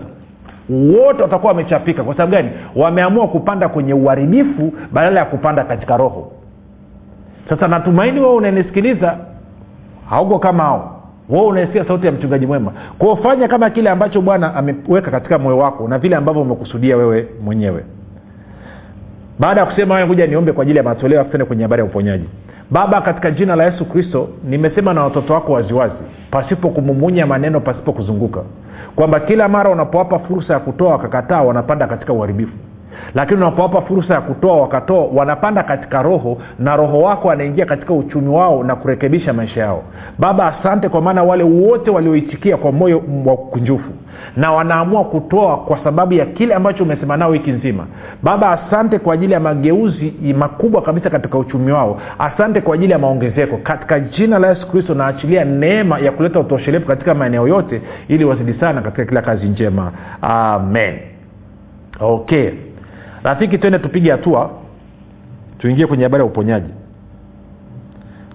Wote 0.68 1.22
watakuwa 1.22 1.52
wamechapika. 1.52 2.02
Kwa 2.04 2.14
sababu 2.14 2.32
gani? 2.32 2.50
Wameamua 2.76 3.28
kupanda 3.28 3.68
kwenye 3.68 3.94
uharibifu 3.94 4.72
badala 4.92 5.20
ya 5.20 5.26
kupanda 5.26 5.64
katika 5.64 5.96
roho 5.96 6.32
sasa 7.48 7.68
natumaini 7.68 8.20
wewe 8.20 8.34
unanisikiliza. 8.34 9.18
Hauko 10.10 10.38
kama 10.38 10.62
hao. 10.62 11.02
Wewe 11.28 11.46
unaisikia 11.46 11.84
sauti 11.84 12.06
ya 12.06 12.12
mchungaji 12.12 12.46
mwema. 12.46 12.72
Kwao 12.98 13.16
kama 13.48 13.70
kile 13.70 13.90
ambacho 13.90 14.20
bwana 14.20 14.54
ameweka 14.54 15.10
katika 15.10 15.38
moyo 15.38 15.58
wako 15.58 15.88
na 15.88 15.98
vile 15.98 16.16
ambavyo 16.16 16.42
umekusudia 16.42 16.96
wewe 16.96 17.28
mwenyewe. 17.44 17.84
Baada 19.38 19.60
ya 19.60 19.66
kusema 19.66 19.94
hayo 19.94 20.06
kuja 20.06 20.26
niombe 20.26 20.52
kwa 20.52 20.62
ajili 20.62 20.78
ya 20.78 20.84
matoleo 20.84 21.20
afutende 21.20 21.44
kwenye 21.44 21.62
habari 21.62 21.80
ya 21.80 21.86
uponyaji. 21.86 22.24
Baba 22.70 23.00
katika 23.00 23.30
jina 23.30 23.56
la 23.56 23.64
yesu 23.64 23.84
kristo 23.84 24.28
nimesema 24.44 24.94
na 24.94 25.04
watoto 25.04 25.32
wako 25.32 25.52
waziwazi 25.52 25.94
pasipo 26.30 26.68
kumumunya 26.68 27.26
maneno 27.26 27.60
pasipo 27.60 27.92
kuzunguka 27.92 28.40
kwamba 28.96 29.20
kila 29.20 29.48
mara 29.48 29.70
unapowapa 29.70 30.18
fursa 30.18 30.52
ya 30.52 30.58
kutoa 30.60 30.92
wakakataa 30.92 31.42
wanapanda 31.42 31.86
katika 31.86 32.12
uharibifu 32.12 32.52
lakini 33.14 33.36
unapowapa 33.40 33.80
fursa 33.82 34.14
ya 34.14 34.20
kutoa 34.20 34.56
wakatoa 34.60 35.04
wanapanda 35.14 35.62
katika 35.62 36.02
roho 36.02 36.38
na 36.58 36.76
roho 36.76 37.02
wako 37.02 37.30
anaingia 37.30 37.66
katika 37.66 37.92
uchumi 37.94 38.28
wao 38.28 38.64
na 38.64 38.76
kurekebisha 38.76 39.32
maisha 39.32 39.60
yao. 39.60 39.82
Baba 40.18 40.46
asante 40.58 40.88
kwa 40.88 41.00
maana 41.00 41.22
wale 41.22 41.44
wote 41.44 41.90
walioitikia 41.90 42.56
kwa 42.56 42.72
moyo 42.72 43.02
wa 43.24 43.36
kunjufu. 43.36 43.90
Na 44.36 44.52
wanaamua 44.52 45.04
kutoa 45.04 45.56
kwa 45.56 45.84
sababu 45.84 46.12
ya 46.12 46.26
kile 46.26 46.54
ambacho 46.54 46.82
umesema 46.84 47.16
nao 47.16 47.30
wiki 47.30 47.50
nzima. 47.50 47.86
Baba 48.22 48.50
asante 48.50 48.98
kwa 48.98 49.14
ajili 49.14 49.32
ya 49.32 49.40
mageuzi 49.40 50.14
makubwa 50.38 50.82
kabisa 50.82 51.10
katika 51.10 51.38
uchumi 51.38 51.72
wao. 51.72 52.00
Asante 52.18 52.60
kwa 52.60 52.74
ajili 52.74 52.92
ya 52.92 52.98
maongezeko. 52.98 53.56
Katika 53.56 54.00
jina 54.00 54.38
la 54.38 54.48
yesu 54.48 54.66
kristo 54.70 54.94
naachilia 54.94 55.44
neema 55.44 55.98
ya 55.98 56.12
kuleta 56.12 56.40
utoshelevu 56.40 56.86
katika 56.86 57.14
maeneo 57.14 57.48
yote 57.48 57.82
ili 58.08 58.24
wazidi 58.24 58.54
sana 58.54 58.80
katika 58.82 59.04
kila 59.04 59.22
kazi 59.22 59.46
njema. 59.48 59.92
Amen. 60.22 60.94
Okay 62.00 62.50
rafiki 63.24 63.58
twende 63.58 63.78
tupige 63.78 64.10
hatua. 64.10 64.50
Tuingie 65.58 65.86
kwenye 65.86 66.02
habari 66.04 66.20
ya 66.24 66.26
uponyaji. 66.30 66.70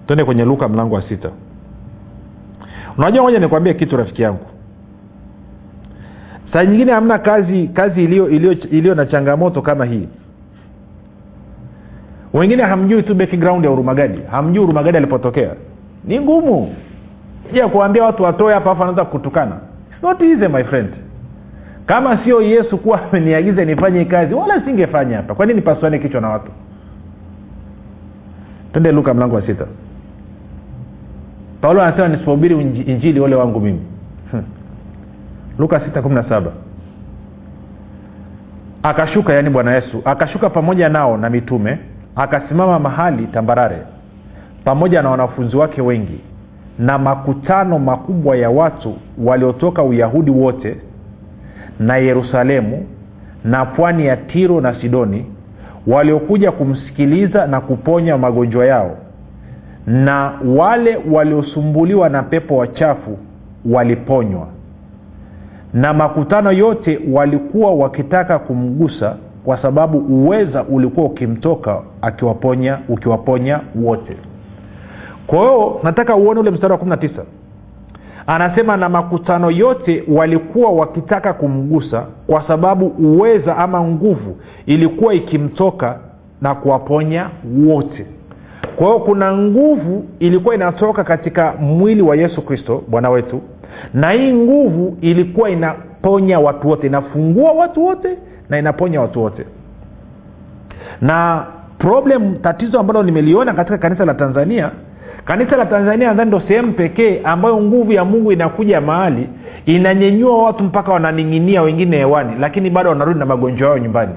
Twende 0.06 0.24
kwenye 0.24 0.44
luka 0.44 0.68
mlango 0.68 0.94
wa 0.94 1.02
sita. 1.02 1.30
Unajua 2.98 3.22
moja 3.22 3.38
nikwambie 3.38 3.74
kitu 3.74 3.96
rafiki 3.96 4.22
yangu. 4.22 4.46
Saa 6.52 6.64
nyingine 6.64 6.92
hamna 6.92 7.18
kazi 7.18 7.68
kazi 7.68 8.04
iliyo 8.04 8.94
na 8.94 9.06
changamoto 9.06 9.62
kama 9.62 9.84
hii. 9.84 10.08
Wengine 12.32 12.62
hamjui 12.62 13.02
tu 13.02 13.14
background 13.14 13.64
ya 13.64 13.70
urumagadi 13.70 14.18
hamjui 14.30 14.64
urumagadi 14.64 14.96
alipotokea. 14.96 15.54
Ni 16.04 16.20
ngumu. 16.20 16.74
Ja 17.52 17.68
kuambia 17.68 18.04
watu 18.04 18.22
watoe 18.22 18.54
hapa 18.54 18.70
afu 18.70 18.82
anaweza 18.82 19.04
kutukana. 19.04 19.56
Not 20.02 20.20
easy 20.22 20.48
my 20.48 20.64
friend 20.64 20.90
kama 21.90 22.24
sio 22.24 22.42
yesu 22.42 22.78
kuwa 22.78 23.02
ameniagiza 23.08 23.64
nifanye 23.64 24.04
kazi 24.04 24.34
wala 24.34 24.60
singefanya 24.64 25.16
hapa. 25.16 25.34
Kwa 25.34 25.46
nini 25.46 25.60
pasuane 25.60 25.98
kichwa 25.98 26.20
na 26.20 26.28
watu? 26.28 26.50
Tende 28.72 28.92
luka 28.92 29.14
mlango 29.14 29.36
wa 29.36 29.46
sita. 29.46 29.66
Paulo 31.60 31.82
anasema 31.82 32.08
nisipohubiri 32.08 32.60
injili 32.86 33.20
ole 33.20 33.34
wangu 33.36 33.60
mimi. 33.60 33.80
Hmm. 34.30 34.42
luka 35.58 35.80
sita 35.80 36.02
kumi 36.02 36.14
na 36.14 36.28
saba. 36.28 36.50
Akashuka 38.82 39.32
yaani 39.32 39.50
bwana 39.50 39.74
yesu 39.74 40.02
akashuka 40.04 40.50
pamoja 40.50 40.88
nao 40.88 41.16
na 41.16 41.30
mitume 41.30 41.78
akasimama 42.16 42.78
mahali 42.78 43.26
tambarare 43.26 43.78
pamoja 44.64 45.02
na 45.02 45.10
wanafunzi 45.10 45.56
wake 45.56 45.82
wengi 45.82 46.20
na 46.78 46.98
makutano 46.98 47.78
makubwa 47.78 48.36
ya 48.36 48.50
watu 48.50 48.96
waliotoka 49.18 49.82
uyahudi 49.82 50.30
wote 50.30 50.76
na 51.80 51.96
yerusalemu 51.96 52.86
na 53.44 53.64
pwani 53.64 54.06
ya 54.06 54.16
tiro 54.16 54.60
na 54.60 54.80
sidoni 54.80 55.26
waliokuja 55.86 56.52
kumsikiliza 56.52 57.46
na 57.46 57.60
kuponya 57.60 58.18
magonjwa 58.18 58.66
yao. 58.66 58.96
Na 59.86 60.32
wale 60.56 60.98
waliosumbuliwa 61.10 62.08
na 62.08 62.22
pepo 62.22 62.56
wachafu 62.56 63.18
waliponywa. 63.64 64.46
Na 65.74 65.92
makutano 65.92 66.52
yote 66.52 67.00
walikuwa 67.12 67.74
wakitaka 67.74 68.38
kumgusa 68.38 69.16
kwa 69.44 69.62
sababu 69.62 69.98
uweza 69.98 70.64
ulikuwa 70.64 71.06
ukimtoka 71.06 71.80
akiwaponya 72.02 72.78
ukiwaponya 72.88 73.60
wote. 73.82 74.16
Kwa 75.26 75.38
hiyo 75.38 75.80
nataka 75.82 76.16
uone 76.16 76.40
ule 76.40 76.50
mstari 76.50 76.72
wa 76.72 76.78
19 76.78 77.08
anasema 78.26 78.76
na 78.76 78.88
makutano 78.88 79.50
yote 79.50 80.04
walikuwa 80.08 80.70
wakitaka 80.70 81.32
kumgusa 81.32 82.06
kwa 82.26 82.42
sababu 82.48 82.86
uweza 82.86 83.56
ama 83.56 83.80
nguvu 83.84 84.36
ilikuwa 84.66 85.14
ikimtoka 85.14 85.98
na 86.42 86.54
kuwaponya 86.54 87.30
wote. 87.66 88.06
Kwa 88.76 88.86
hiyo 88.86 88.98
kuna 88.98 89.36
nguvu 89.36 90.04
ilikuwa 90.18 90.54
inatoka 90.54 91.04
katika 91.04 91.52
mwili 91.52 92.02
wa 92.02 92.16
yesu 92.16 92.42
kristo 92.42 92.82
bwana 92.88 93.10
wetu 93.10 93.40
na 93.94 94.10
hii 94.10 94.32
nguvu 94.32 94.96
ilikuwa 95.00 95.50
inaponya 95.50 96.40
watu 96.40 96.68
wote 96.68 96.86
inafungua 96.86 97.52
watu 97.52 97.84
wote 97.84 98.18
na 98.48 98.58
inaponya 98.58 99.00
watu 99.00 99.22
wote. 99.22 99.44
Na 101.00 101.46
problem 101.78 102.34
tatizo 102.42 102.80
ambalo 102.80 103.02
nimeliona 103.02 103.52
katika 103.54 103.78
kanisa 103.78 104.04
la 104.04 104.14
tanzania 104.14 104.70
kanisa 105.24 105.56
la 105.56 105.66
tanzania 105.66 106.08
nadhani 106.08 106.28
ndo 106.28 106.40
sehemu 106.48 106.72
pekee 106.72 107.20
ambayo 107.24 107.56
nguvu 107.60 107.92
ya 107.92 108.04
mungu 108.04 108.32
inakuja 108.32 108.80
mahali 108.80 109.28
inanyenyua 109.66 110.42
watu 110.42 110.64
mpaka 110.64 110.92
wananing'inia 110.92 111.62
wengine 111.62 111.96
hewani 111.96 112.32
lakini 112.40 112.70
bado 112.70 112.90
wanarudi 112.90 113.18
na 113.18 113.26
magonjwa 113.26 113.68
yao 113.68 113.78
nyumbani 113.78 114.12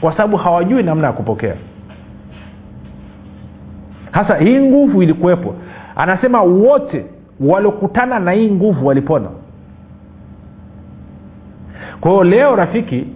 kwa 0.00 0.12
sababu 0.12 0.36
hawajui 0.36 0.82
namna 0.82 1.06
ya 1.06 1.12
kupokea. 1.12 1.54
Sasa 4.14 4.36
hii 4.36 4.58
nguvu 4.58 5.02
ilikuwepo. 5.02 5.54
Anasema 5.96 6.42
wote 6.42 7.06
waliokutana 7.40 8.18
na 8.18 8.32
hii 8.32 8.50
nguvu 8.50 8.86
walipona. 8.86 9.28
Kwa 12.00 12.10
hiyo 12.10 12.24
leo 12.24 12.56
rafiki 12.56 13.06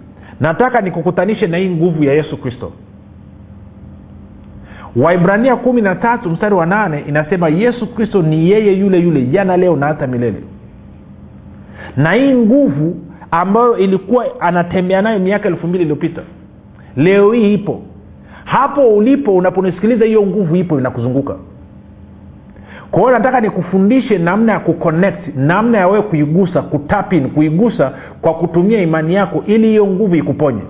nataka 0.40 0.80
nikukutanishe 0.80 1.47
na 1.47 1.56
hii 1.56 1.71
nguvu 1.71 2.04
ya 2.04 2.12
yesu 2.14 2.37
kristo 2.37 2.73
waibrania 4.97 5.57
kumi 5.57 5.83
na 5.83 5.95
tatu 5.95 6.31
mstari 6.31 6.55
wa 6.55 6.67
nane 6.67 7.05
inasema 7.09 7.49
yesu 7.49 7.95
kristo 7.95 8.23
ni 8.23 8.50
yeye 8.50 8.73
yule 8.79 8.99
yule 8.99 9.23
jana 9.23 9.57
leo 9.57 9.76
na 9.76 9.87
hata 9.87 10.07
milele. 10.07 10.43
Na 11.97 12.12
hii 12.12 12.35
nguvu 12.35 12.97
ambayo 13.31 13.79
ilikuwa 13.79 14.41
anatembea 14.41 15.03
nayo 15.03 15.19
miaka 15.19 15.49
elfu 15.49 15.67
mbili 15.67 15.83
iliyopita 15.83 16.23
leo 16.97 17.33
hii 17.33 17.55
ipo. 17.55 17.83
Hapo 18.45 18.88
ulipo 18.88 19.37
unaponisikiliza 19.37 20.05
hiyo 20.05 20.23
nguvu 20.23 20.57
ipo 20.57 20.79
inakuzunguka. 20.81 21.35
Kwa 22.91 23.00
hiyo 23.00 23.12
nataka 23.12 23.41
nikufundishe 23.41 24.19
namna 24.19 24.53
ya 24.53 24.61
kuconnect 24.61 25.37
namna 25.37 25.79
ya 25.79 25.88
wewe 25.88 26.03
kuigusa 26.03 26.62
kutapin 26.62 27.31
kuigusa 27.31 27.93
kwa 28.21 28.35
kutumia 28.35 28.83
imani 28.83 29.15
yako 29.15 29.45
ili 29.47 29.67
hiyo 29.69 29.87
nguvu 29.87 30.15
ikuponye 30.17 30.61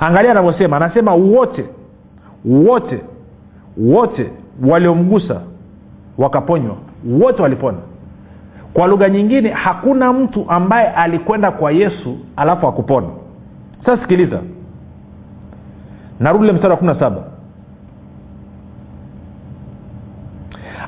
angalia 0.00 0.30
anavyosema 0.30 0.76
anasema 0.76 1.14
wote 1.14 1.64
wote 2.44 3.00
wote 3.76 4.30
waliomgusa 4.68 5.40
wakaponywa 6.18 6.76
wote 7.20 7.42
walipona. 7.42 7.78
Kwa 8.74 8.86
lugha 8.86 9.08
nyingine 9.08 9.50
hakuna 9.50 10.12
mtu 10.12 10.44
ambaye 10.48 10.88
alikwenda 10.88 11.50
kwa 11.50 11.72
yesu 11.72 12.18
alafu 12.36 12.66
akupona 12.68 13.06
sasa 13.86 14.02
sikiliza. 14.02 14.40
Narudi 16.20 16.46
le 16.46 16.52
mstari 16.52 16.70
wa 16.70 16.76
kumi 16.76 16.92
na 16.92 17.00
saba. 17.00 17.22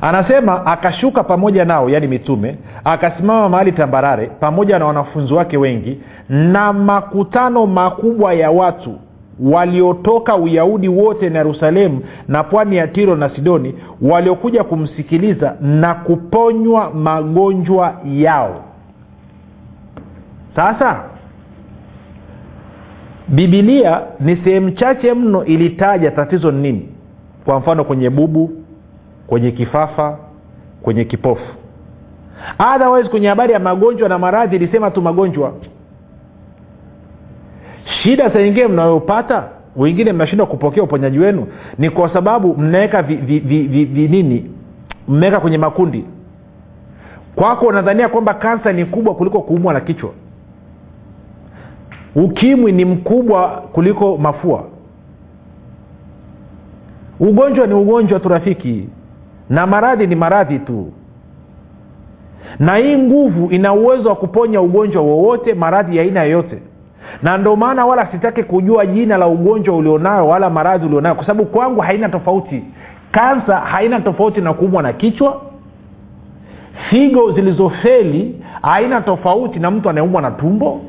Anasema 0.01 0.67
akashuka 0.67 1.25
pamoja 1.25 1.65
nao 1.65 1.91
yaani 1.91 2.07
mitume 2.07 2.57
akasimama 2.85 3.49
mahali 3.49 3.73
tambarare 3.73 4.27
pamoja 4.27 4.79
na 4.79 4.87
wanafunzi 4.87 5.35
wake 5.35 5.57
wengi 5.57 6.01
na 6.31 6.73
makutano 6.73 7.67
makubwa 7.67 8.35
ya 8.35 8.51
watu 8.51 8.95
waliotoka 9.41 10.37
uyahudi 10.37 10.89
wote 10.89 11.31
na 11.31 11.39
yerusalemu 11.39 12.01
na 12.29 12.45
pwani 12.45 12.77
ya 12.77 12.89
tiro 12.89 13.17
na 13.17 13.29
sidoni 13.31 13.75
waliokuja 14.03 14.65
kumsikiliza 14.65 15.57
na 15.61 15.95
kuponywa 15.95 16.91
magonjwa 16.91 17.95
yao. 18.05 18.65
Sasa 20.57 21.01
bibilia 23.29 24.01
ni 24.21 24.37
sehemu 24.37 24.71
chache 24.71 25.15
mno 25.15 25.45
ilitaja 25.45 26.11
tatizo 26.11 26.51
ni 26.51 26.61
nini. 26.63 26.89
Kwa 27.45 27.59
mfano 27.59 27.85
kwenye 27.85 28.11
bubu 28.11 28.51
kwenye 29.27 29.51
kifafa 29.51 30.19
kwenye 30.83 31.05
kipofu. 31.05 31.55
Otherwise 32.75 33.09
kwenye 33.09 33.29
habari 33.29 33.53
ya 33.53 33.59
magonjwa 33.61 34.09
na 34.09 34.19
maradhi 34.19 34.57
ilisema 34.57 34.91
tu 34.91 35.03
magonjwa 35.03 35.53
shida 37.85 38.29
za 38.29 38.43
nyingine 38.43 38.69
mnayopata 38.69 39.45
wengine 39.77 40.13
mnashindwa 40.13 40.47
kupokea 40.47 40.83
uponyaji 40.83 41.19
wenu 41.19 41.47
ni 41.79 41.91
kwa 41.91 42.13
sababu 42.13 42.57
mnaweka 42.57 43.03
vinini 43.03 43.27
vi, 43.27 43.39
vi, 43.39 43.63
vi, 43.63 43.85
vi 43.85 44.09
nini? 44.09 44.51
Mmeweka 45.09 45.41
kwenye 45.41 45.59
makundi. 45.59 46.05
Kwako 47.37 47.67
unadhania 47.67 48.09
kwamba 48.09 48.35
kansa 48.35 48.73
ni 48.73 48.85
kubwa 48.85 49.15
kuliko 49.15 49.41
kuumwa 49.41 49.73
na 49.75 49.81
kichwa. 49.81 50.11
Ukimwi 52.15 52.73
ni 52.73 52.85
mkubwa 52.85 53.49
kuliko 53.73 54.17
mafua. 54.17 54.65
Ugonjwa 57.21 57.67
ni 57.67 57.75
ugonjwa 57.75 58.21
tu 58.21 58.29
rafiki 58.29 58.89
na 59.51 59.67
maradhi 59.67 60.07
ni 60.07 60.15
maradhi 60.15 60.59
tu. 60.59 60.93
Na 62.59 62.77
hii 62.77 62.97
nguvu 62.99 63.51
ina 63.51 63.73
uwezo 63.73 64.09
wa 64.09 64.17
kuponya 64.17 64.61
ugonjwa 64.61 65.03
wowote 65.03 65.55
maradhi 65.55 65.97
ya 65.97 66.03
aina 66.03 66.23
yoyote 66.23 66.63
na 67.23 67.39
ndio 67.39 67.57
maana 67.57 67.87
wala 67.87 68.07
sitaki 68.07 68.43
kujua 68.43 68.87
jina 68.87 69.17
la 69.17 69.27
ugonjwa 69.27 69.77
ulionayo 69.77 70.29
wala 70.29 70.51
maradhi 70.51 70.87
ulionayo 70.87 71.15
kwa 71.15 71.27
sababu 71.27 71.51
kwangu 71.51 71.81
haina 71.81 72.09
tofauti. 72.09 72.65
Kansa 73.13 73.57
haina 73.57 74.01
tofauti 74.01 74.41
na 74.41 74.55
kuumwa 74.55 74.83
na 74.83 74.93
kichwa. 74.93 75.41
Figo 76.91 77.33
zilizofeli 77.33 78.45
haina 78.63 79.01
tofauti 79.01 79.59
na 79.59 79.71
mtu 79.71 79.91
anayeumwa 79.91 80.23
na 80.23 80.31
tumbo. 80.31 80.81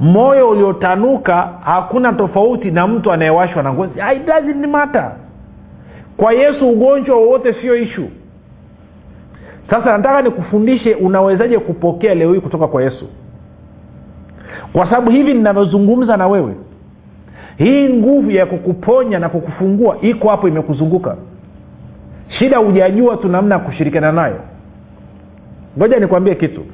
Moyo 0.00 0.48
uliotanuka 0.50 1.48
hakuna 1.64 2.12
tofauti 2.12 2.70
na 2.70 2.86
mtu 2.86 3.12
anayewashwa 3.12 3.62
na 3.62 3.72
ngozi. 3.72 3.92
It 4.16 4.26
doesn't 4.26 4.66
matter. 4.66 5.12
Kwa 6.16 6.32
yesu 6.32 6.68
ugonjwa 6.70 7.16
wowote 7.16 7.52
sio 7.54 7.76
ishu 7.76 8.08
sasa 9.70 9.96
nataka 9.96 10.22
nikufundishe 10.22 10.94
unawezaje 10.94 11.58
kupokea 11.58 12.14
leo 12.14 12.32
hii 12.34 12.40
kutoka 12.40 12.66
kwa 12.68 12.82
yesu 12.82 13.08
kwa 14.74 14.84
sababu 14.90 15.10
hivi 15.10 15.34
ninavyozungumza 15.34 16.16
na 16.16 16.26
wewe 16.26 16.54
hii 17.56 17.88
nguvu 17.88 18.30
ya 18.30 18.46
kukuponya 18.46 19.18
na 19.18 19.28
kukufungua 19.28 19.96
iko 20.00 20.28
hapo 20.28 20.48
imekuzunguka. 20.48 21.16
Shida 22.28 22.58
hujajua 22.58 23.16
tu 23.16 23.28
namna 23.28 23.54
ya 23.54 23.60
kushirikiana 23.60 24.12
nayo. 24.12 24.40
Ngoja 25.78 25.98
nikwambie 25.98 26.34
kitu. 26.34 26.64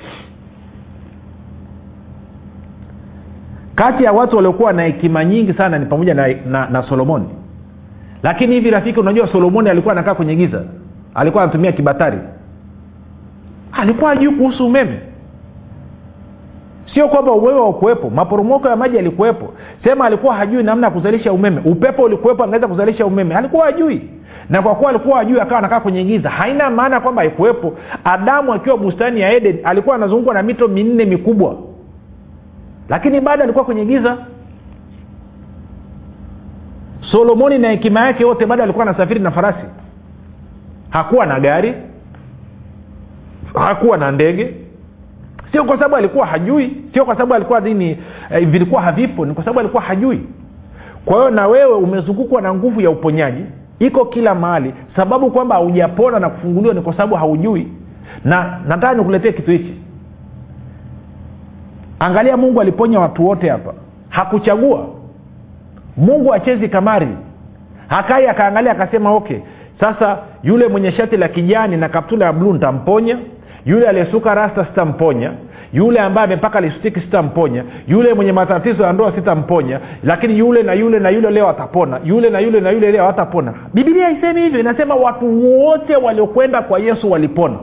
Kati 3.75 4.05
ya 4.05 4.13
watu 4.13 4.37
waliokuwa 4.37 4.73
na 4.73 4.83
hekima 4.83 5.25
nyingi 5.25 5.53
sana 5.53 5.79
ni 5.79 5.87
pamoja 5.87 6.15
na, 6.15 6.29
na, 6.47 6.67
na 6.69 6.83
solomoni. 6.83 7.29
Lakini 8.23 8.55
hivi 8.55 8.71
rafiki 8.71 9.01
unajua 9.01 9.27
solomoni 9.27 9.71
alikuwa 9.71 9.93
anakaa 9.93 10.15
kwenye 10.15 10.37
giza. 10.37 10.63
Alikuwa 11.15 11.43
anatumia 11.43 11.73
kibatari. 11.73 12.19
Alikuwa 13.73 14.11
ajui 14.11 14.35
kuhusu 14.35 14.67
umeme 14.67 14.99
sio 16.95 17.09
kwamba 17.09 17.33
umeme 17.33 17.59
haukuwepo. 17.59 18.11
Maporomoko 18.11 18.69
ya 18.69 18.77
maji 18.77 18.97
yalikuwepo. 18.97 19.53
Sema 19.85 20.05
alikuwa 20.05 20.35
hajui 20.35 20.63
namna 20.63 20.87
ya 20.87 20.91
kuzalisha 20.93 21.33
umeme. 21.33 21.63
Upepo 21.65 22.03
ulikuwepo 22.03 22.45
angeweza 22.45 22.69
kuzalisha 22.69 23.07
umeme. 23.07 23.35
Alikuwa 23.35 23.65
hajui. 23.67 24.11
Na 24.49 24.63
kwa 24.63 24.75
kuwa 24.75 24.91
alikuwa 24.91 25.19
hajui 25.19 25.41
akawa 25.41 25.59
anakaa 25.59 25.81
kwenye 25.81 26.05
giza 26.05 26.31
haina 26.31 26.71
maana 26.71 27.01
kwamba 27.01 27.23
haikuwepo. 27.23 27.73
Adamu 28.05 28.53
akiwa 28.55 28.77
bustani 28.77 29.21
ya 29.21 29.33
eden 29.33 29.59
alikuwa 29.65 29.95
anazungukwa 29.97 30.35
na 30.35 30.43
mito 30.43 30.69
minne 30.69 31.05
mikubwa. 31.05 31.57
Lakini 32.89 33.21
bado 33.21 33.43
alikuwa 33.45 33.65
kwenye 33.65 33.85
giza 33.85 34.17
solomoni 37.13 37.59
na 37.59 37.71
hekima 37.71 38.01
yake 38.07 38.23
yote 38.23 38.47
bado 38.47 38.63
alikuwa 38.63 38.83
anasafiri 38.87 39.21
na 39.21 39.31
farasi. 39.31 39.67
Hakuwa 40.91 41.27
na 41.27 41.41
gari. 41.41 41.75
Hakuwa 43.55 43.97
na 43.97 44.11
ndege 44.11 44.55
sio 45.53 45.65
kwa 45.65 45.77
sababu 45.77 45.97
alikuwa 45.97 46.27
hajui 46.27 46.77
sio 46.93 47.05
kwa 47.05 47.15
sababu 47.15 47.35
alikuwa 47.35 47.61
nini 47.61 47.99
eh, 48.31 48.49
vilikuwa 48.49 48.83
havipo 48.83 49.27
ni 49.27 49.35
kwa 49.35 49.45
sababu 49.45 49.61
alikuwa 49.61 49.83
hajui. 49.83 50.21
Kwa 51.05 51.17
hiyo 51.17 51.31
na 51.31 51.47
wewe 51.47 51.75
umezungukwa 51.75 52.43
na 52.43 52.55
nguvu 52.55 52.81
ya 52.81 52.91
uponyaji 52.91 53.45
iko 53.79 54.05
kila 54.05 54.35
mahali. 54.35 54.75
Sababu 54.97 55.31
kwamba 55.31 55.55
haujapona 55.55 56.19
na 56.19 56.31
kufunguliwa 56.31 56.75
ni 56.75 56.81
kwa 56.81 56.93
sababu 56.93 57.15
haujui. 57.15 57.69
Na 58.25 58.61
nataka 58.69 58.95
nikuletee 58.95 59.33
kitu 59.33 59.51
hichi. 59.51 59.75
Angalia 61.99 62.37
mungu 62.37 62.61
aliponya 62.61 63.01
watu 63.01 63.27
wote 63.27 63.49
hapa. 63.49 63.75
Hakuchagua. 64.09 64.87
Mungu 65.97 66.35
achezi 66.35 66.69
kamari. 66.69 67.09
Hakai 67.89 68.27
akaangalia 68.27 68.73
akasema 68.73 69.13
okay 69.15 69.39
sasa 69.81 70.19
yule 70.43 70.69
mwenye 70.69 70.93
shati 70.93 71.17
la 71.17 71.29
kijani 71.29 71.77
na 71.77 71.89
kaptula 71.89 72.25
ya 72.27 72.33
bluu 72.33 72.53
nitamponya 72.53 73.19
yule 73.67 73.89
aliyesuka 73.89 74.35
rasta 74.35 74.65
sitamponya. 74.65 75.33
Yule 75.73 76.01
ambaye 76.01 76.25
amepaka 76.27 76.61
listiki 76.61 77.01
sitamponya. 77.01 77.65
Yule 77.89 78.15
mwenye 78.15 78.33
matatizo 78.33 78.83
ya 78.83 78.93
ndoa 78.93 79.13
sitamponya. 79.13 79.81
Lakini 80.05 80.39
yule 80.39 80.63
na 80.63 80.73
yule 80.73 80.99
na 80.99 81.11
yule 81.11 81.31
leo 81.31 81.49
atapona. 81.49 82.01
Yule 82.05 82.31
na 82.31 82.39
yule 82.41 82.61
na 82.61 82.71
yule 82.71 82.93
leo 82.93 83.09
atapona. 83.09 83.55
Bibilia 83.75 84.05
haisemi 84.07 84.41
hivyo. 84.43 84.61
Inasema 84.61 84.95
watu 84.95 85.45
wote 85.61 85.97
waliokwenda 85.97 86.63
kwa 86.63 86.79
yesu 86.79 87.11
walipona. 87.11 87.57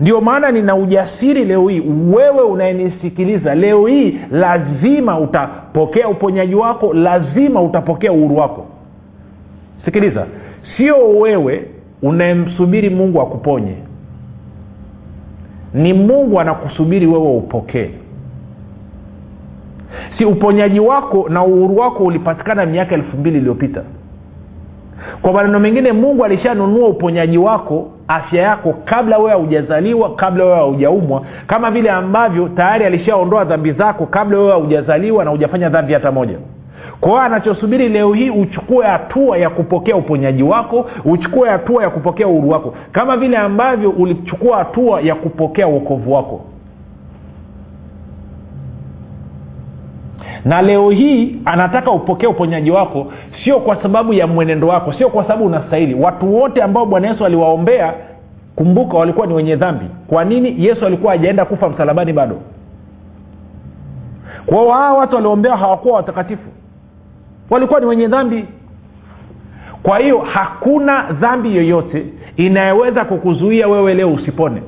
Ndio 0.00 0.20
maana 0.20 0.50
nina 0.50 0.76
ujasiri 0.76 1.44
leo 1.44 1.68
hii. 1.68 1.82
Wewe 2.12 2.40
unayenisikiliza 2.42 3.54
leo 3.54 3.86
hii 3.86 4.18
lazima 4.30 5.18
utapokea 5.18 6.08
uponyaji 6.08 6.54
wako. 6.54 6.94
Lazima 6.94 7.62
utapokea 7.62 8.12
uhuru 8.12 8.36
wako. 8.36 8.66
Sikiliza. 9.84 10.26
Sio 10.76 11.08
wewe 11.08 11.64
unayemsubiri 12.02 12.90
mungu 12.90 13.20
akuponye 13.20 13.74
ni 15.74 15.92
mungu 15.92 16.40
anakusubiri 16.40 17.06
wewe 17.06 17.36
upokee. 17.36 17.90
Si 20.18 20.24
uponyaji 20.24 20.80
wako 20.80 21.26
na 21.28 21.42
uhuru 21.44 21.76
wako 21.76 22.04
ulipatikana 22.04 22.66
miaka 22.66 22.94
elfu 22.94 23.16
mbili 23.16 23.38
iliyopita. 23.38 23.82
Kwa 25.22 25.32
maneno 25.32 25.60
mengine 25.60 25.92
mungu 25.92 26.24
alishanunua 26.24 26.88
uponyaji 26.88 27.38
wako 27.38 27.90
afya 28.08 28.42
yako 28.42 28.74
kabla 28.84 29.18
wewe 29.18 29.30
haujazaliwa 29.30 30.14
kabla 30.14 30.44
wewe 30.44 30.56
haujaumwa 30.56 31.22
kama 31.46 31.70
vile 31.70 31.90
ambavyo 31.90 32.48
tayari 32.48 32.84
alishaondoa 32.84 33.44
dhambi 33.44 33.72
zako 33.72 34.06
kabla 34.06 34.38
wewe 34.38 34.50
haujazaliwa 34.50 35.24
na 35.24 35.30
hujafanya 35.30 35.68
dhambi 35.68 35.92
hata 35.94 36.12
moja 36.12 36.38
kwa 37.00 37.24
anachosubiri 37.24 37.88
leo 37.88 38.12
hii 38.12 38.30
uchukue 38.30 38.86
hatua 38.86 39.38
ya 39.38 39.50
kupokea 39.50 39.96
uponyaji 39.96 40.42
wako 40.42 40.86
uchukue 41.04 41.48
hatua 41.48 41.82
ya 41.82 41.90
kupokea 41.90 42.28
uhuru 42.28 42.50
wako. 42.50 42.74
Kama 42.92 43.16
vile 43.16 43.36
ambavyo 43.36 43.90
ulichukua 43.90 44.58
hatua 44.58 45.00
ya 45.00 45.14
kupokea 45.14 45.66
uokovu 45.68 46.12
wako. 46.12 46.40
Na 50.44 50.62
leo 50.62 50.90
hii 50.90 51.36
anataka 51.44 51.90
upokee 51.90 52.26
uponyaji 52.26 52.70
wako 52.70 53.06
sio 53.44 53.60
kwa 53.60 53.82
sababu 53.82 54.12
ya 54.12 54.26
mwenendo 54.26 54.66
wako 54.68 54.92
sio 54.92 55.08
kwa 55.08 55.22
sababu 55.22 55.44
unastahili. 55.46 55.94
Watu 55.94 56.34
wote 56.34 56.62
ambao 56.62 56.86
bwana 56.86 57.08
yesu 57.08 57.24
aliwaombea 57.24 57.94
kumbuka 58.56 58.96
walikuwa 58.98 59.26
ni 59.26 59.34
wenye 59.34 59.56
dhambi. 59.56 59.84
Kwa 60.06 60.24
nini 60.24 60.64
yesu 60.64 60.86
alikuwa 60.86 61.12
hajaenda 61.12 61.44
kufa 61.44 61.68
msalabani 61.68 62.12
bado? 62.12 62.36
Kwao 64.46 64.70
hawa 64.70 64.98
watu 64.98 65.14
walioombewa 65.16 65.56
hawakuwa 65.56 65.94
watakatifu 65.96 66.48
walikuwa 67.50 67.80
ni 67.80 67.86
wenye 67.86 68.06
dhambi. 68.08 68.44
Kwa 69.82 69.98
hiyo 69.98 70.18
hakuna 70.18 71.12
dhambi 71.20 71.56
yoyote 71.56 72.06
inayoweza 72.36 73.04
kukuzuia 73.04 73.68
wewe 73.68 73.94
leo 73.94 74.12
usipone. 74.12 74.62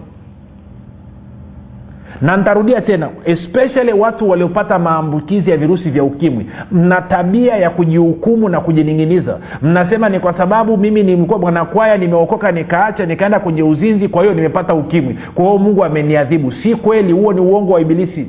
Na 2.20 2.36
ntarudia 2.36 2.80
tena 2.80 3.08
especially 3.24 3.92
watu 3.92 4.30
waliopata 4.30 4.78
maambukizi 4.78 5.50
ya 5.50 5.56
virusi 5.56 5.90
vya 5.90 6.04
ukimwi 6.04 6.46
mna 6.72 7.00
tabia 7.02 7.56
ya 7.56 7.70
kujihukumu 7.70 8.48
na 8.48 8.60
kujining'iniza. 8.60 9.38
Mnasema 9.62 10.08
ni 10.08 10.20
kwa 10.20 10.32
sababu 10.38 10.76
mimi 10.76 11.02
nilikuwa 11.02 11.38
mwanakwaya 11.38 11.96
nimeokoka 11.96 12.52
nikaacha 12.52 13.06
nikaenda 13.06 13.40
kwenye 13.40 13.62
uzinzi 13.62 14.08
kwa 14.08 14.22
hiyo 14.22 14.34
nimepata 14.34 14.74
ukimwi. 14.74 15.18
Kwa 15.34 15.44
hiyo 15.44 15.58
mungu 15.58 15.84
ameniadhibu. 15.84 16.52
Si 16.52 16.74
kweli 16.74 17.12
huo 17.12 17.32
ni 17.32 17.40
uongo 17.40 17.72
wa 17.72 17.80
ibilisi 17.80 18.26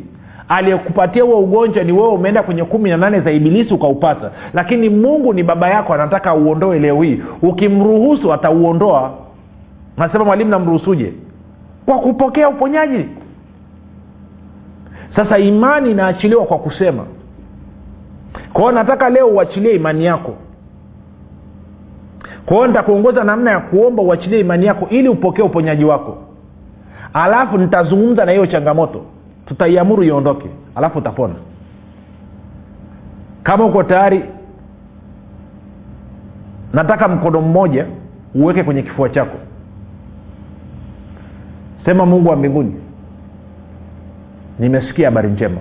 aliyekupatia 0.49 1.23
huo 1.23 1.39
ugonjwa 1.39 1.83
ni 1.83 1.91
wewe 1.91 2.07
umeenda 2.07 2.43
kwenye 2.43 2.63
kumi 2.63 2.89
na 2.89 2.97
nane 2.97 3.19
za 3.19 3.31
ibilisi 3.31 3.73
ukaupata. 3.73 4.31
Lakini 4.53 4.89
mungu 4.89 5.33
ni 5.33 5.43
baba 5.43 5.69
yako 5.69 5.93
anataka 5.93 6.29
auondoe 6.29 6.79
leo 6.79 7.01
hii. 7.01 7.21
Ukimruhusu 7.41 8.33
atauondoa. 8.33 9.11
Nasema 9.97 10.25
mwalimu 10.25 10.49
namruhusuje? 10.51 11.13
Kwa 11.85 11.99
kupokea 11.99 12.49
uponyaji. 12.49 13.05
Sasa 15.15 15.37
imani 15.37 15.91
inaachiliwa 15.91 16.45
kwa 16.45 16.57
kusema. 16.57 17.05
Kwao 18.53 18.71
nataka 18.71 19.09
leo 19.09 19.27
uachilie 19.27 19.75
imani 19.75 20.05
yako. 20.05 20.33
Kwao 22.45 22.67
nitakuongoza 22.67 23.23
namna 23.23 23.51
ya 23.51 23.59
kuomba 23.59 24.03
uachilie 24.03 24.39
imani 24.39 24.65
yako 24.65 24.87
ili 24.89 25.09
upokee 25.09 25.41
uponyaji 25.41 25.85
wako. 25.85 26.17
Alafu 27.13 27.57
nitazungumza 27.57 28.25
na 28.25 28.31
hiyo 28.31 28.45
changamoto 28.45 29.01
tutaiamuru 29.45 30.03
iondoke 30.03 30.49
alafu 30.75 30.97
utapona. 30.97 31.33
Kama 33.43 33.65
uko 33.65 33.83
tayari 33.83 34.23
nataka 36.73 37.07
mkono 37.07 37.41
mmoja 37.41 37.85
uweke 38.35 38.63
kwenye 38.63 38.81
kifua 38.81 39.09
chako. 39.09 39.37
Sema 41.85 42.05
mungu 42.05 42.29
wa 42.29 42.35
mbinguni 42.35 42.75
nimesikia 44.59 45.07
habari 45.07 45.29
njema 45.29 45.57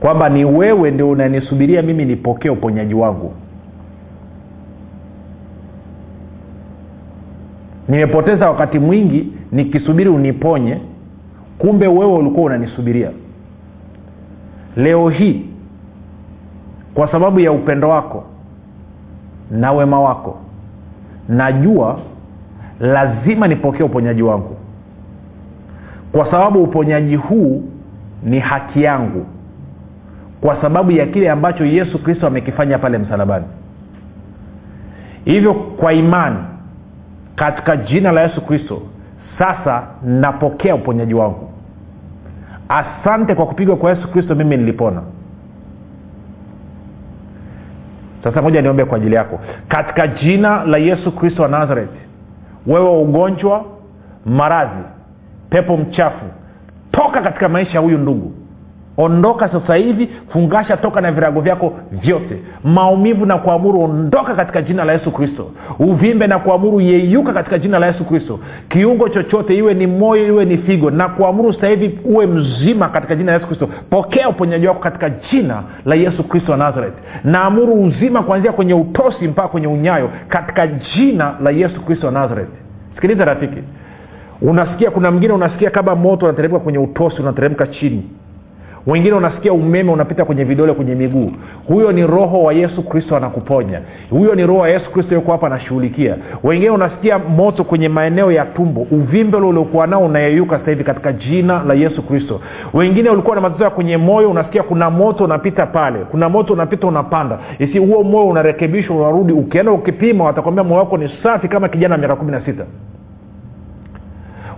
kwamba 0.00 0.28
ni 0.28 0.44
wewe 0.44 0.90
ndio 0.90 1.10
unanisubiria 1.10 1.82
mimi 1.82 2.04
nipokee 2.04 2.50
uponyaji 2.50 2.94
wangu 2.94 3.34
nimepoteza 7.88 8.48
wakati 8.50 8.78
mwingi 8.78 9.32
nikisubiri 9.52 10.10
uniponye 10.10 10.78
kumbe 11.58 11.86
wewe 11.86 12.12
ulikuwa 12.14 12.46
unanisubiria. 12.46 13.10
Leo 14.76 15.08
hii 15.08 15.46
kwa 16.94 17.10
sababu 17.12 17.40
ya 17.40 17.52
upendo 17.52 17.88
wako 17.88 18.24
na 19.50 19.72
wema 19.72 20.00
wako 20.00 20.38
najua 21.28 21.98
lazima 22.80 23.48
nipokee 23.48 23.82
uponyaji 23.84 24.22
wangu. 24.22 24.56
Kwa 26.12 26.30
sababu 26.30 26.62
uponyaji 26.62 27.16
huu 27.16 27.62
ni 28.24 28.38
haki 28.38 28.82
yangu 28.82 29.26
kwa 30.40 30.60
sababu 30.62 30.90
ya 30.90 31.06
kile 31.06 31.30
ambacho 31.30 31.64
yesu 31.64 32.02
kristo 32.02 32.26
amekifanya 32.26 32.78
pale 32.78 32.98
msalabani. 32.98 33.44
Hivyo 35.24 35.54
kwa 35.54 35.92
imani 35.92 36.36
katika 37.36 37.76
jina 37.76 38.12
la 38.12 38.20
yesu 38.22 38.40
kristo 38.40 38.82
sasa 39.38 39.82
napokea 40.02 40.74
uponyaji 40.74 41.14
wangu. 41.14 41.50
Asante 42.68 43.34
kwa 43.34 43.46
kupigwa 43.46 43.76
kwa 43.76 43.90
yesu 43.90 44.08
kristo 44.12 44.34
mimi 44.34 44.56
nilipona. 44.56 45.02
Sasa 48.24 48.42
moja 48.42 48.62
niombe 48.62 48.84
kwa 48.84 48.96
ajili 48.96 49.14
yako. 49.14 49.40
Katika 49.68 50.06
jina 50.06 50.64
la 50.64 50.78
yesu 50.78 51.12
kristo 51.12 51.42
wa 51.42 51.48
nazareti 51.48 51.98
wewe 52.66 52.90
ugonjwa 53.02 53.64
maradhi 54.26 54.82
pepo 55.50 55.76
mchafu 55.76 56.24
toka 56.90 57.22
katika 57.22 57.48
maisha 57.48 57.72
ya 57.72 57.80
huyu 57.80 57.98
ndugu 57.98 58.32
ondoka 58.96 59.48
sasa 59.48 59.74
hivi 59.74 60.08
fungasha 60.32 60.76
toka 60.76 61.00
na 61.00 61.12
virago 61.12 61.40
vyako 61.40 61.74
vyote. 61.92 62.42
Maumivu 62.64 63.26
na 63.26 63.38
kuamuru 63.38 63.82
ondoka 63.82 64.34
katika 64.34 64.62
jina 64.62 64.84
la 64.84 64.92
yesu 64.92 65.10
kristo. 65.10 65.50
Uvimbe 65.78 66.26
na 66.26 66.38
kuamuru 66.38 66.80
yeyuka 66.80 67.32
katika 67.32 67.58
jina 67.58 67.78
la 67.78 67.86
yesu 67.86 68.04
kristo. 68.04 68.38
Kiungo 68.68 69.08
chochote 69.08 69.56
iwe 69.56 69.74
ni 69.74 69.86
moyo 69.86 70.26
iwe 70.26 70.44
ni 70.44 70.58
figo 70.58 70.90
na 70.90 71.08
kuamuru 71.08 71.52
sasa 71.52 71.68
hivi 71.68 71.98
uwe 72.04 72.26
mzima 72.26 72.88
katika 72.88 73.14
jina 73.14 73.32
la 73.32 73.34
yesu 73.38 73.46
kristo. 73.46 73.68
Pokea 73.90 74.28
uponyaji 74.28 74.66
wako 74.66 74.80
katika 74.80 75.10
jina 75.10 75.62
la 75.84 75.94
yesu 75.94 76.24
kristo 76.24 76.52
wa 76.52 76.58
nazareth. 76.58 76.94
Naamuru 77.24 77.82
uzima 77.82 78.22
kuanzia 78.22 78.52
kwenye 78.52 78.74
utosi 78.74 79.28
mpaka 79.28 79.48
kwenye 79.48 79.66
unyayo 79.66 80.10
katika 80.28 80.66
jina 80.66 81.34
la 81.42 81.50
yesu 81.50 81.80
kristo 81.84 82.06
wa 82.06 82.12
nazareth. 82.12 82.48
Sikiliza 82.94 83.24
rafiki. 83.24 83.58
Unasikia 84.42 84.90
kuna 84.90 85.10
mngine 85.10 85.32
unasikia 85.32 85.70
kama 85.70 85.94
moto 85.94 86.26
unateremka 86.26 86.58
kwenye 86.58 86.78
utosi 86.78 87.22
unateremka 87.22 87.66
chini 87.66 88.10
wengine 88.86 89.14
unasikia 89.14 89.52
umeme 89.52 89.92
unapita 89.92 90.24
kwenye 90.24 90.44
vidole 90.44 90.72
kwenye 90.72 90.94
miguu. 90.94 91.32
Huyo 91.68 91.92
ni 91.92 92.06
roho 92.06 92.42
wa 92.42 92.52
yesu 92.52 92.82
kristo 92.82 93.16
anakuponya. 93.16 93.80
Huyo 94.10 94.34
ni 94.34 94.46
roho 94.46 94.60
wa 94.60 94.68
yesu 94.68 94.90
kristo 94.90 95.14
yuko 95.14 95.32
hapa 95.32 95.46
anashughulikia. 95.46 96.16
Wengine 96.42 96.70
unasikia 96.70 97.18
moto 97.18 97.64
kwenye 97.64 97.88
maeneo 97.88 98.32
ya 98.32 98.44
tumbo 98.44 98.86
uvimbe 98.90 99.36
ule 99.36 99.46
uliokuwa 99.46 99.86
nao 99.86 100.04
unayeyuka 100.04 100.58
sasa 100.58 100.70
hivi 100.70 100.84
katika 100.84 101.12
jina 101.12 101.62
la 101.62 101.74
yesu 101.74 102.02
kristo. 102.02 102.40
Wengine 102.74 103.10
ulikuwa 103.10 103.34
na 103.36 103.40
matatizo 103.42 103.64
ya 103.64 103.70
kwenye 103.70 103.96
moyo 103.96 104.30
unasikia 104.30 104.62
kuna 104.62 104.90
moto 104.90 105.24
unapita 105.24 105.66
pale 105.66 105.98
kuna 105.98 106.28
moto 106.28 106.52
unapita 106.52 106.86
unapanda. 106.86 107.38
Isi 107.58 107.78
huo 107.78 108.02
moyo 108.02 108.26
unarekebishwa 108.28 108.96
unarudi 108.96 109.32
ukienda 109.32 109.72
ukipima 109.72 110.24
watakwambia 110.24 110.64
moyo 110.64 110.80
wako 110.80 110.96
ni 110.98 111.10
safi 111.22 111.48
kama 111.48 111.68
kijana 111.68 111.94
wa 111.94 111.98
miaka 111.98 112.16
kumi 112.16 112.30
na 112.32 112.40
sita 112.44 112.64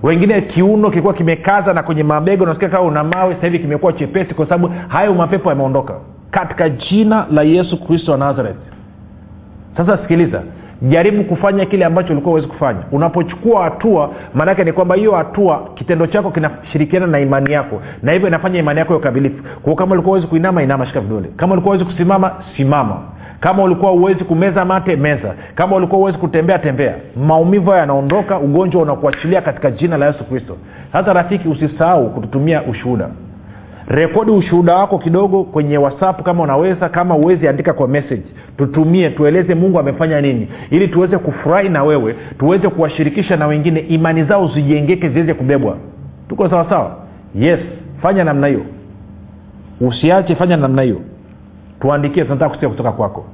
wengine 0.05 0.41
kiuno 0.41 0.91
kilikuwa 0.91 1.15
kimekaza 1.15 1.73
na 1.73 1.83
kwenye 1.83 2.03
mabega 2.03 2.43
unasikia 2.43 2.69
kama 2.69 2.83
una 2.85 3.05
mawe 3.05 3.35
sasa 3.35 3.47
hivi 3.47 3.59
kimekuwa 3.59 3.93
chepesi 3.93 4.35
kwa 4.35 4.47
sababu 4.47 4.75
hayo 4.89 5.15
mapepo 5.15 5.49
yameondoka. 5.51 5.95
Katika 6.31 6.69
jina 6.69 7.27
la 7.31 7.43
yesu 7.43 7.85
kristo 7.85 8.13
wa 8.13 8.19
nazareth. 8.19 8.57
Sasa 9.77 9.99
sikiliza 9.99 10.43
jaribu 10.83 11.25
kufanya 11.25 11.67
kile 11.67 11.85
ambacho 11.85 12.13
ulikuwa 12.13 12.31
huwezi 12.31 12.49
kufanya. 12.49 12.81
Unapochukua 12.93 13.65
hatua 13.65 14.11
maanake 14.35 14.65
ni 14.65 14.73
kwamba 14.73 14.95
hiyo 14.95 15.13
hatua 15.13 15.69
kitendo 15.75 16.07
chako 16.07 16.31
kinashirikiana 16.31 17.07
na 17.07 17.21
imani 17.21 17.53
yako. 17.53 17.83
Na 18.03 18.13
hivyo 18.13 18.29
inafanya 18.29 18.59
imani 18.59 18.79
yako 18.79 18.93
ya 18.93 18.99
ukamilifu 18.99 19.43
kwao 19.63 19.77
kama 19.77 19.93
ulikuwa 19.93 20.11
huwezi 20.11 20.27
kuinama 20.27 20.63
inama 20.63 20.87
shika 20.87 21.01
vidole. 21.01 21.31
Kama 21.37 21.53
ulikuwa 21.53 21.75
huwezi 21.77 21.93
kusimama 21.93 22.33
simama 22.57 23.01
kama 23.45 23.63
ulikuwa 23.63 23.93
uwezi 23.93 24.25
kumeza 24.25 24.65
mate 24.65 24.97
meza. 24.97 25.35
Kama 25.55 25.77
ulikuwa 25.77 26.01
uwezi 26.01 26.19
kutembea 26.19 26.59
tembea. 26.59 26.95
Maumivu 27.27 27.71
hayo 27.71 27.81
yanaondoka 27.81 28.39
ugonjwa 28.39 28.83
unakuachilia 28.83 29.41
katika 29.41 29.71
jina 29.71 29.97
la 29.97 30.07
yesu 30.07 30.25
kristo. 30.25 30.57
Sasa 30.93 31.13
rafiki 31.13 31.49
usisahau 31.49 32.11
kututumia 32.11 32.63
ushuhuda. 32.63 33.09
Rekodi 33.89 34.31
ushuhuda 34.31 34.75
wako 34.75 34.99
kidogo 34.99 35.45
kwenye 35.45 35.79
whatsapp 35.79 36.23
kama 36.23 36.43
unaweza 36.43 36.89
kama 36.89 37.17
uwezi 37.17 37.49
andika 37.49 37.73
kwa 37.73 37.89
message. 37.89 38.23
Tutumie 38.59 39.11
tueleze 39.11 39.55
mungu 39.55 39.79
amefanya 39.79 40.21
nini. 40.21 40.49
Ili 40.71 40.89
tuweze 40.89 41.19
kufurahi 41.19 41.69
na 41.69 41.85
wewe 41.85 42.17
tuweze 42.39 42.69
kuwashirikisha 42.69 43.37
na 43.37 43.47
wengine 43.47 43.81
imani 43.81 44.25
zao 44.25 44.49
zijengeke 44.49 45.09
ziweze 45.09 45.35
kubebwa. 45.35 45.77
Tuko 46.29 46.49
sawa 46.51 46.69
sawa? 46.71 46.97
Yes 47.35 47.61
fanya 48.03 48.25
namna 48.25 48.47
hiyo. 48.47 48.61
Usiache 49.81 50.35
fanya 50.35 50.57
namna 50.57 50.83
hiyo. 50.83 51.01
Tuandikie 51.81 52.25
tunataka 52.25 52.49
kusikia 52.49 52.69
kutoka 52.69 52.93
kwako 52.93 53.25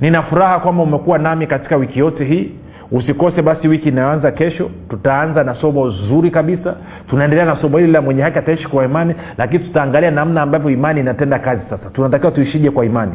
nina 0.00 0.22
furaha 0.22 0.60
kwamba 0.60 0.82
umekuwa 0.82 1.18
nami 1.18 1.46
katika 1.46 1.76
wiki 1.76 1.98
yote 1.98 2.24
hii. 2.24 2.52
Usikose 2.92 3.42
basi 3.42 3.68
wiki 3.68 3.88
inayoanza 3.88 4.30
kesho. 4.32 4.70
Tutaanza 4.90 5.44
na 5.44 5.54
somo 5.54 5.90
zuri 5.90 6.30
kabisa. 6.30 6.74
Tunaendelea 7.10 7.44
na 7.44 7.56
somo 7.56 7.78
hili 7.78 7.92
la 7.92 8.02
mwenye 8.02 8.22
haki 8.22 8.38
ataishi 8.38 8.68
kwa 8.68 8.84
imani 8.84 9.14
lakini 9.38 9.64
tutaangalia 9.64 10.10
namna 10.10 10.42
ambavyo 10.42 10.70
imani 10.70 11.00
inatenda 11.00 11.38
kazi 11.38 11.62
sasa. 11.70 11.90
Tunatakiwa 11.92 12.32
tuishije 12.32 12.70
kwa 12.70 12.84
imani. 12.84 13.12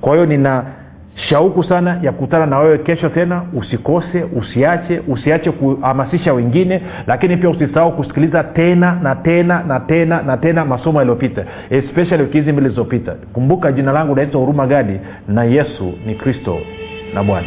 Kwa 0.00 0.12
hiyo 0.14 0.26
nina 0.26 0.64
shauku 1.14 1.64
sana 1.64 1.98
ya 2.02 2.12
kukutana 2.12 2.46
na 2.46 2.58
wewe 2.58 2.78
kesho 2.78 3.08
tena 3.08 3.42
usikose 3.54 4.22
usiache 4.36 5.02
usiache 5.08 5.50
kuhamasisha 5.50 6.32
wengine 6.34 6.80
lakini 7.06 7.36
pia 7.36 7.50
usisahau 7.50 7.92
kusikiliza 7.96 8.44
tena 8.44 8.98
na 9.02 9.14
tena 9.14 9.62
na 9.62 9.80
tena 9.80 10.22
na 10.22 10.36
tena 10.36 10.64
masomo 10.64 10.98
yaliyopita 10.98 11.44
especially 11.70 12.22
wiki 12.22 12.38
hizi 12.38 12.52
mbili 12.52 12.68
zilizopita 12.68 13.14
kumbuka 13.32 13.72
jina 13.72 13.92
langu 13.92 14.14
naitwa 14.16 14.40
huruma 14.40 14.66
gadi 14.66 15.00
na 15.28 15.44
yesu 15.44 15.92
ni 16.06 16.14
kristo 16.14 16.58
na 17.14 17.22
bwana 17.22 17.46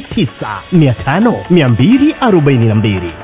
07 0.00 1.44
895242 1.50 3.23